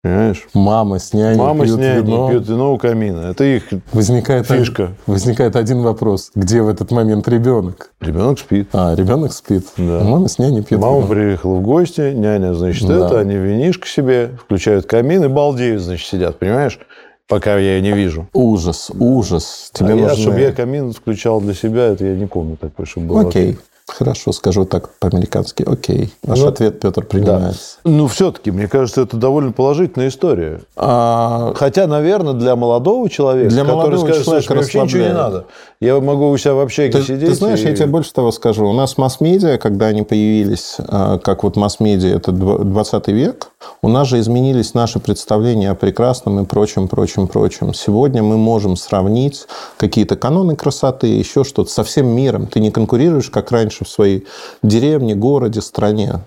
Понимаешь? 0.02 0.46
Мама 0.54 1.00
с 1.00 1.12
няней 1.12 1.36
Мама 1.36 1.64
пьют 1.64 1.76
с 1.76 1.82
няней 1.82 2.02
вино. 2.02 2.30
пьют 2.30 2.48
вино 2.48 2.72
у 2.72 2.78
камина. 2.78 3.30
Это 3.30 3.42
их 3.42 3.64
возникает 3.92 4.46
фишка. 4.46 4.84
Один, 4.84 4.96
возникает 5.06 5.56
один 5.56 5.82
вопрос. 5.82 6.30
Где 6.36 6.62
в 6.62 6.68
этот 6.68 6.92
момент 6.92 7.26
ребенок? 7.26 7.90
Ребенок 8.00 8.38
спит. 8.38 8.68
А, 8.72 8.94
ребенок 8.94 9.32
спит. 9.32 9.66
Да. 9.76 10.04
Мама 10.04 10.28
с 10.28 10.38
няней 10.38 10.62
пьет 10.62 10.80
Мама 10.80 10.98
вино. 10.98 11.08
приехала 11.08 11.54
в 11.56 11.62
гости, 11.62 12.12
няня, 12.12 12.54
значит, 12.54 12.86
да. 12.86 13.06
это, 13.06 13.18
они 13.18 13.34
винишко 13.34 13.88
себе, 13.88 14.38
включают 14.40 14.86
камин 14.86 15.24
и 15.24 15.28
балдеют, 15.28 15.82
значит, 15.82 16.06
сидят, 16.06 16.38
понимаешь? 16.38 16.78
Пока 17.26 17.58
я 17.58 17.76
ее 17.76 17.82
не 17.82 17.92
вижу. 17.92 18.28
Ужас, 18.32 18.90
ужас. 18.98 19.70
Тебе 19.74 19.94
а 19.94 19.96
нужны... 19.96 20.06
я, 20.06 20.16
чтобы 20.16 20.40
я 20.40 20.52
камин 20.52 20.92
включал 20.92 21.40
для 21.40 21.54
себя, 21.54 21.88
это 21.88 22.06
я 22.06 22.14
не 22.14 22.26
помню 22.26 22.56
такой, 22.56 22.86
чтобы 22.86 23.06
было. 23.08 23.28
Окей. 23.28 23.58
Хорошо, 23.88 24.32
скажу 24.32 24.64
так 24.66 24.90
по-американски. 24.98 25.62
Окей. 25.62 26.12
Ваш 26.22 26.38
ну, 26.40 26.48
ответ, 26.48 26.80
Петр, 26.80 27.04
принимается. 27.04 27.78
Да. 27.84 27.90
Ну, 27.90 28.06
все-таки, 28.06 28.50
мне 28.50 28.68
кажется, 28.68 29.00
это 29.00 29.16
довольно 29.16 29.52
положительная 29.52 30.08
история. 30.08 30.60
А... 30.76 31.54
Хотя, 31.56 31.86
наверное, 31.86 32.34
для 32.34 32.54
молодого 32.54 33.08
человека, 33.08 33.50
для 33.50 33.64
который 33.64 33.76
молодого 33.76 34.06
скажет, 34.06 34.24
человека 34.24 34.52
мне 34.52 34.62
вообще 34.62 34.82
ничего 34.82 35.02
не 35.04 35.12
надо. 35.14 35.46
Я 35.80 36.00
могу 36.00 36.30
у 36.30 36.36
себя 36.36 36.54
в 36.54 36.58
общаге 36.58 36.90
ты, 36.90 37.02
сидеть. 37.02 37.28
Ты 37.28 37.34
знаешь, 37.36 37.60
и... 37.60 37.68
я 37.68 37.74
тебе 37.74 37.86
больше 37.86 38.12
того 38.12 38.32
скажу. 38.32 38.66
У 38.66 38.72
нас 38.72 38.98
масс-медиа, 38.98 39.58
когда 39.58 39.86
они 39.86 40.02
появились, 40.02 40.74
а, 40.78 41.18
как 41.18 41.44
вот 41.44 41.54
масс-медиа, 41.54 42.16
это 42.16 42.32
20 42.32 43.08
век, 43.08 43.52
у 43.80 43.88
нас 43.88 44.08
же 44.08 44.18
изменились 44.18 44.74
наши 44.74 44.98
представления 44.98 45.70
о 45.70 45.76
прекрасном 45.76 46.40
и 46.40 46.44
прочем, 46.44 46.88
прочем, 46.88 47.28
прочем. 47.28 47.74
Сегодня 47.74 48.24
мы 48.24 48.36
можем 48.36 48.76
сравнить 48.76 49.46
какие-то 49.76 50.16
каноны 50.16 50.56
красоты, 50.56 51.06
еще 51.06 51.44
что-то 51.44 51.70
со 51.70 51.84
всем 51.84 52.08
миром. 52.08 52.48
Ты 52.48 52.58
не 52.58 52.72
конкурируешь, 52.72 53.30
как 53.30 53.52
раньше 53.52 53.84
в 53.84 53.88
своей 53.88 54.26
деревне, 54.64 55.14
городе, 55.14 55.60
стране. 55.60 56.22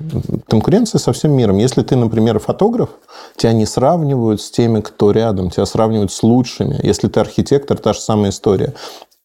Конкуренция 0.48 1.00
со 1.00 1.12
всем 1.12 1.34
миром. 1.34 1.58
Если 1.58 1.82
ты, 1.82 1.98
например, 1.98 2.40
фотограф, 2.40 2.92
тебя 3.36 3.52
не 3.52 3.66
сравнивают 3.66 4.42
с 4.42 4.50
теми, 4.50 4.80
кто 4.80 5.12
рядом, 5.12 5.50
тебя 5.50 5.66
сравнивают 5.66 6.14
с 6.14 6.24
лучшими. 6.24 6.80
Если 6.84 7.10
ты 7.10 7.20
архитектор, 7.20 7.78
та 7.78 7.92
же 7.92 8.00
самая 8.00 8.30
история. 8.30 8.74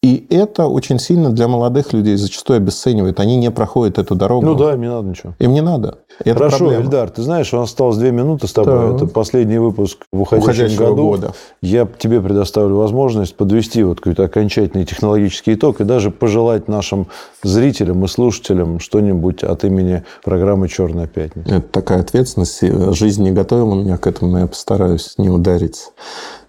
И 0.07 0.25
это 0.29 0.67
очень 0.67 0.99
сильно 0.99 1.31
для 1.31 1.49
молодых 1.49 1.91
людей 1.91 2.15
зачастую 2.15 2.55
обесценивает. 2.57 3.19
Они 3.19 3.35
не 3.35 3.51
проходят 3.51 3.99
эту 3.99 4.15
дорогу. 4.15 4.45
Ну 4.45 4.55
да, 4.55 4.73
им 4.73 4.79
не 4.79 4.87
надо 4.87 5.09
ничего. 5.09 5.33
Им 5.37 5.51
не 5.51 5.59
надо. 5.59 5.97
Это 6.23 6.35
Хорошо, 6.35 6.57
проблема. 6.59 6.83
Эльдар, 6.83 7.09
ты 7.09 7.21
знаешь, 7.23 7.53
у 7.53 7.57
нас 7.57 7.67
осталось 7.67 7.97
две 7.97 8.11
минуты 8.11 8.47
с 8.47 8.53
тобой. 8.53 8.73
Да. 8.73 8.95
Это 8.95 9.07
последний 9.07 9.57
выпуск 9.57 10.05
в 10.13 10.21
уходящем 10.21 10.49
Уходящего 10.49 10.83
году. 10.91 10.95
года. 10.95 11.33
Я 11.61 11.85
тебе 11.85 12.21
предоставлю 12.21 12.75
возможность 12.75 13.35
подвести 13.35 13.83
вот 13.83 13.97
какой-то 13.97 14.23
окончательный 14.23 14.85
технологический 14.85 15.55
итог 15.55 15.81
и 15.81 15.83
даже 15.83 16.09
пожелать 16.09 16.69
нашим 16.69 17.07
зрителям 17.43 18.05
и 18.05 18.07
слушателям 18.07 18.79
что-нибудь 18.79 19.43
от 19.43 19.65
имени 19.65 20.05
программы 20.23 20.69
«Черная 20.69 21.07
пятница». 21.07 21.53
Это 21.55 21.67
такая 21.67 21.99
ответственность. 21.99 22.61
Жизнь 22.95 23.23
не 23.23 23.31
готовила 23.31 23.75
меня 23.75 23.97
к 23.97 24.07
этому, 24.07 24.31
но 24.31 24.39
я 24.39 24.47
постараюсь 24.47 25.15
не 25.17 25.29
ударить 25.29 25.89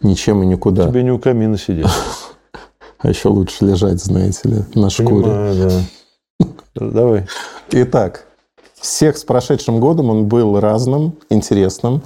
ничем 0.00 0.44
и 0.44 0.46
никуда. 0.46 0.86
Тебе 0.86 1.02
не 1.02 1.10
у 1.10 1.18
камина 1.18 1.58
сидеть. 1.58 1.86
А 2.98 3.08
еще 3.08 3.28
лучше 3.28 3.64
лежать, 3.64 4.02
знаете 4.02 4.48
ли, 4.48 4.64
на 4.74 4.90
шкуре. 4.90 5.24
Понимаю, 5.24 5.54
да. 5.68 6.46
Давай. 6.74 7.26
Итак, 7.70 8.26
всех 8.74 9.16
с 9.18 9.24
прошедшим 9.24 9.80
годом 9.80 10.10
он 10.10 10.26
был 10.26 10.58
разным, 10.58 11.14
интересным. 11.30 12.02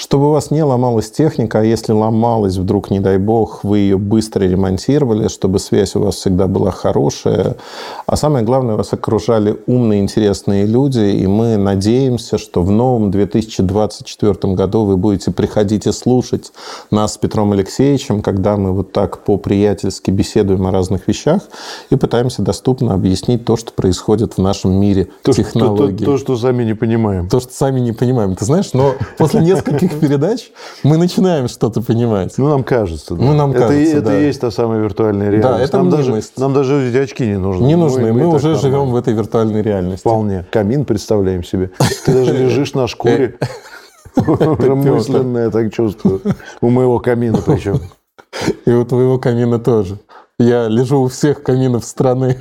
Чтобы 0.00 0.28
у 0.28 0.32
вас 0.32 0.50
не 0.50 0.62
ломалась 0.62 1.10
техника, 1.10 1.58
а 1.60 1.62
если 1.62 1.92
ломалась, 1.92 2.56
вдруг, 2.56 2.90
не 2.90 3.00
дай 3.00 3.18
бог, 3.18 3.62
вы 3.64 3.80
ее 3.80 3.98
быстро 3.98 4.44
ремонтировали, 4.44 5.28
чтобы 5.28 5.58
связь 5.58 5.94
у 5.94 6.00
вас 6.00 6.14
всегда 6.14 6.46
была 6.46 6.70
хорошая. 6.70 7.56
А 8.06 8.16
самое 8.16 8.42
главное, 8.42 8.76
вас 8.76 8.94
окружали 8.94 9.58
умные, 9.66 10.00
интересные 10.00 10.64
люди, 10.64 11.00
и 11.00 11.26
мы 11.26 11.58
надеемся, 11.58 12.38
что 12.38 12.62
в 12.62 12.70
новом 12.70 13.10
2024 13.10 14.54
году 14.54 14.86
вы 14.86 14.96
будете 14.96 15.32
приходить 15.32 15.86
и 15.86 15.92
слушать 15.92 16.50
нас 16.90 17.12
с 17.12 17.18
Петром 17.18 17.52
Алексеевичем, 17.52 18.22
когда 18.22 18.56
мы 18.56 18.72
вот 18.72 18.92
так 18.92 19.18
по-приятельски 19.18 20.10
беседуем 20.10 20.66
о 20.66 20.70
разных 20.70 21.08
вещах 21.08 21.42
и 21.90 21.96
пытаемся 21.96 22.40
доступно 22.40 22.94
объяснить 22.94 23.44
то, 23.44 23.58
что 23.58 23.70
происходит 23.74 24.38
в 24.38 24.38
нашем 24.38 24.72
мире 24.80 25.08
то, 25.22 25.34
технологий. 25.34 25.98
То, 25.98 26.04
то, 26.06 26.12
то, 26.12 26.18
что 26.18 26.36
сами 26.38 26.64
не 26.64 26.72
понимаем. 26.72 27.28
То, 27.28 27.40
что 27.40 27.52
сами 27.52 27.80
не 27.80 27.92
понимаем. 27.92 28.34
Ты 28.34 28.46
знаешь, 28.46 28.72
но 28.72 28.94
после 29.18 29.42
нескольких 29.42 29.89
этих 29.90 30.00
передач 30.00 30.50
мы 30.82 30.96
начинаем 30.96 31.48
что-то 31.48 31.82
понимать. 31.82 32.34
Ну, 32.38 32.48
нам 32.48 32.64
кажется. 32.64 33.14
Да. 33.14 33.22
Ну, 33.22 33.32
нам 33.34 33.50
это, 33.50 33.60
кажется, 33.60 33.96
это 33.96 34.06
да. 34.06 34.20
и 34.20 34.24
есть 34.26 34.40
та 34.40 34.50
самая 34.50 34.80
виртуальная 34.80 35.30
реальность. 35.30 35.58
Да, 35.58 35.64
это 35.64 35.76
нам 35.78 35.86
мнимость. 35.88 36.32
даже, 36.36 36.40
нам 36.40 36.54
даже 36.54 36.88
эти 36.88 36.96
очки 36.96 37.26
не 37.26 37.38
нужны. 37.38 37.64
Не 37.66 37.76
нужны. 37.76 38.12
Мы, 38.12 38.12
мы, 38.12 38.26
уже 38.26 38.48
нормально. 38.48 38.60
живем 38.60 38.90
в 38.90 38.96
этой 38.96 39.14
виртуальной 39.14 39.62
реальности. 39.62 40.00
Вполне. 40.00 40.46
Камин 40.50 40.84
представляем 40.84 41.44
себе. 41.44 41.70
Ты 42.04 42.12
даже 42.12 42.32
лежишь 42.32 42.74
на 42.74 42.86
шкуре. 42.86 43.38
Уже 44.16 44.74
мысленно 44.74 45.38
я 45.38 45.50
так 45.50 45.72
чувствую. 45.72 46.20
У 46.60 46.70
моего 46.70 46.98
камина 46.98 47.38
причем. 47.44 47.80
И 48.64 48.70
у 48.70 48.84
твоего 48.84 49.18
камина 49.18 49.58
тоже. 49.58 49.98
Я 50.38 50.68
лежу 50.68 51.02
у 51.02 51.08
всех 51.08 51.42
каминов 51.42 51.84
страны. 51.84 52.38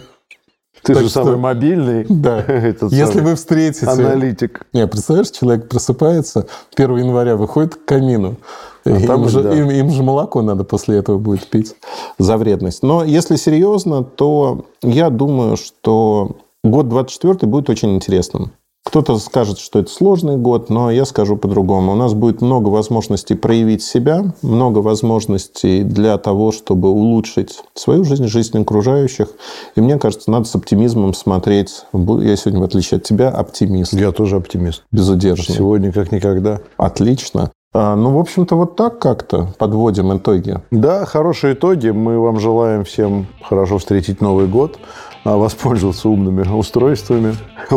Ты 0.83 0.93
так 0.93 1.03
же 1.03 1.09
что... 1.09 1.23
самый 1.23 1.37
мобильный. 1.37 2.05
Да. 2.09 2.43
Если 2.89 3.21
вы 3.21 3.35
встретите... 3.35 3.85
Аналитик. 3.85 4.65
Не, 4.73 4.87
представляешь, 4.87 5.31
человек 5.31 5.69
просыпается, 5.69 6.47
1 6.75 6.97
января 6.97 7.35
выходит 7.35 7.75
к 7.75 7.85
камину. 7.85 8.37
А 8.85 8.89
им, 8.91 9.07
там, 9.07 9.29
же, 9.29 9.43
да. 9.43 9.53
им, 9.53 9.69
им 9.69 9.89
же 9.89 10.03
молоко 10.03 10.41
надо 10.41 10.63
после 10.63 10.97
этого 10.97 11.17
будет 11.17 11.47
пить 11.47 11.75
за 12.17 12.37
вредность. 12.37 12.81
Но 12.83 13.03
если 13.03 13.35
серьезно, 13.35 14.03
то 14.03 14.65
я 14.81 15.09
думаю, 15.09 15.57
что 15.57 16.37
год 16.63 16.87
24 16.87 17.49
будет 17.49 17.69
очень 17.69 17.95
интересным. 17.95 18.51
Кто-то 18.89 19.19
скажет, 19.19 19.59
что 19.59 19.77
это 19.77 19.91
сложный 19.91 20.35
год, 20.35 20.71
но 20.71 20.89
я 20.89 21.05
скажу 21.05 21.37
по-другому. 21.37 21.91
У 21.91 21.95
нас 21.95 22.15
будет 22.15 22.41
много 22.41 22.69
возможностей 22.69 23.35
проявить 23.35 23.83
себя, 23.83 24.33
много 24.41 24.79
возможностей 24.79 25.83
для 25.83 26.17
того, 26.17 26.51
чтобы 26.51 26.89
улучшить 26.89 27.61
свою 27.75 28.03
жизнь, 28.03 28.25
жизнь 28.25 28.59
окружающих. 28.59 29.27
И 29.75 29.81
мне 29.81 29.99
кажется, 29.99 30.31
надо 30.31 30.45
с 30.45 30.55
оптимизмом 30.55 31.13
смотреть. 31.13 31.85
Я 31.93 32.35
сегодня, 32.35 32.61
в 32.61 32.63
отличие 32.63 32.97
от 32.97 33.03
тебя, 33.03 33.29
оптимист. 33.29 33.93
Я 33.93 34.11
тоже 34.11 34.37
оптимист. 34.37 34.81
Безудержный. 34.91 35.55
Сегодня 35.55 35.93
как 35.93 36.11
никогда. 36.11 36.61
Отлично. 36.75 37.51
А, 37.71 37.95
ну, 37.95 38.13
в 38.13 38.17
общем-то, 38.17 38.55
вот 38.55 38.75
так 38.75 38.97
как-то 38.97 39.53
подводим 39.59 40.17
итоги. 40.17 40.59
Да, 40.71 41.05
хорошие 41.05 41.53
итоги. 41.53 41.89
Мы 41.89 42.17
вам 42.17 42.39
желаем 42.39 42.83
всем 42.83 43.27
хорошо 43.43 43.77
встретить 43.77 44.21
Новый 44.21 44.47
год. 44.47 44.79
А, 45.29 45.37
воспользоваться 45.37 46.09
умными 46.09 46.41
устройствами, 46.41 47.35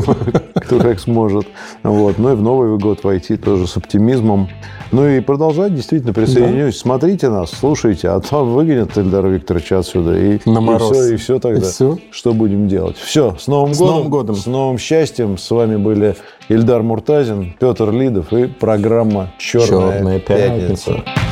кто 0.55 0.79
как 0.79 0.99
сможет. 0.99 1.47
Вот. 1.83 2.17
Ну 2.17 2.33
и 2.33 2.35
в 2.35 2.41
Новый 2.41 2.79
год 2.79 3.05
войти 3.05 3.37
тоже 3.37 3.67
с 3.67 3.77
оптимизмом. 3.77 4.49
Ну 4.91 5.07
и 5.07 5.21
продолжать 5.21 5.75
действительно 5.75 6.15
присоединюсь. 6.15 6.77
Да. 6.77 6.81
Смотрите 6.81 7.29
нас, 7.29 7.51
слушайте, 7.51 8.09
а 8.09 8.21
то 8.21 8.43
выгонят 8.43 8.97
Эльдара 8.97 9.29
Викторовича 9.29 9.81
отсюда. 9.81 10.19
И, 10.19 10.41
На 10.47 10.63
мороз. 10.63 10.93
и 10.93 10.95
все, 10.95 11.13
и 11.13 11.17
все 11.17 11.39
тогда. 11.41 11.61
И 11.61 11.71
все? 11.71 11.99
Что 12.11 12.33
будем 12.33 12.69
делать? 12.69 12.97
Все, 12.97 13.37
с 13.39 13.47
Новым 13.47 13.75
с 13.75 13.79
годом. 13.79 13.95
Новым 13.97 14.11
годом. 14.11 14.37
С 14.37 14.47
новым 14.47 14.79
счастьем. 14.79 15.37
С 15.37 15.51
вами 15.51 15.77
были 15.77 16.17
Ильдар 16.49 16.83
Муртазин, 16.83 17.55
Петр 17.61 17.91
Лидов 17.91 18.33
и 18.33 18.47
программа 18.47 19.31
«Черная, 19.39 19.99
Черная 19.99 20.19
пятница». 20.21 20.93
пятница». 20.95 21.32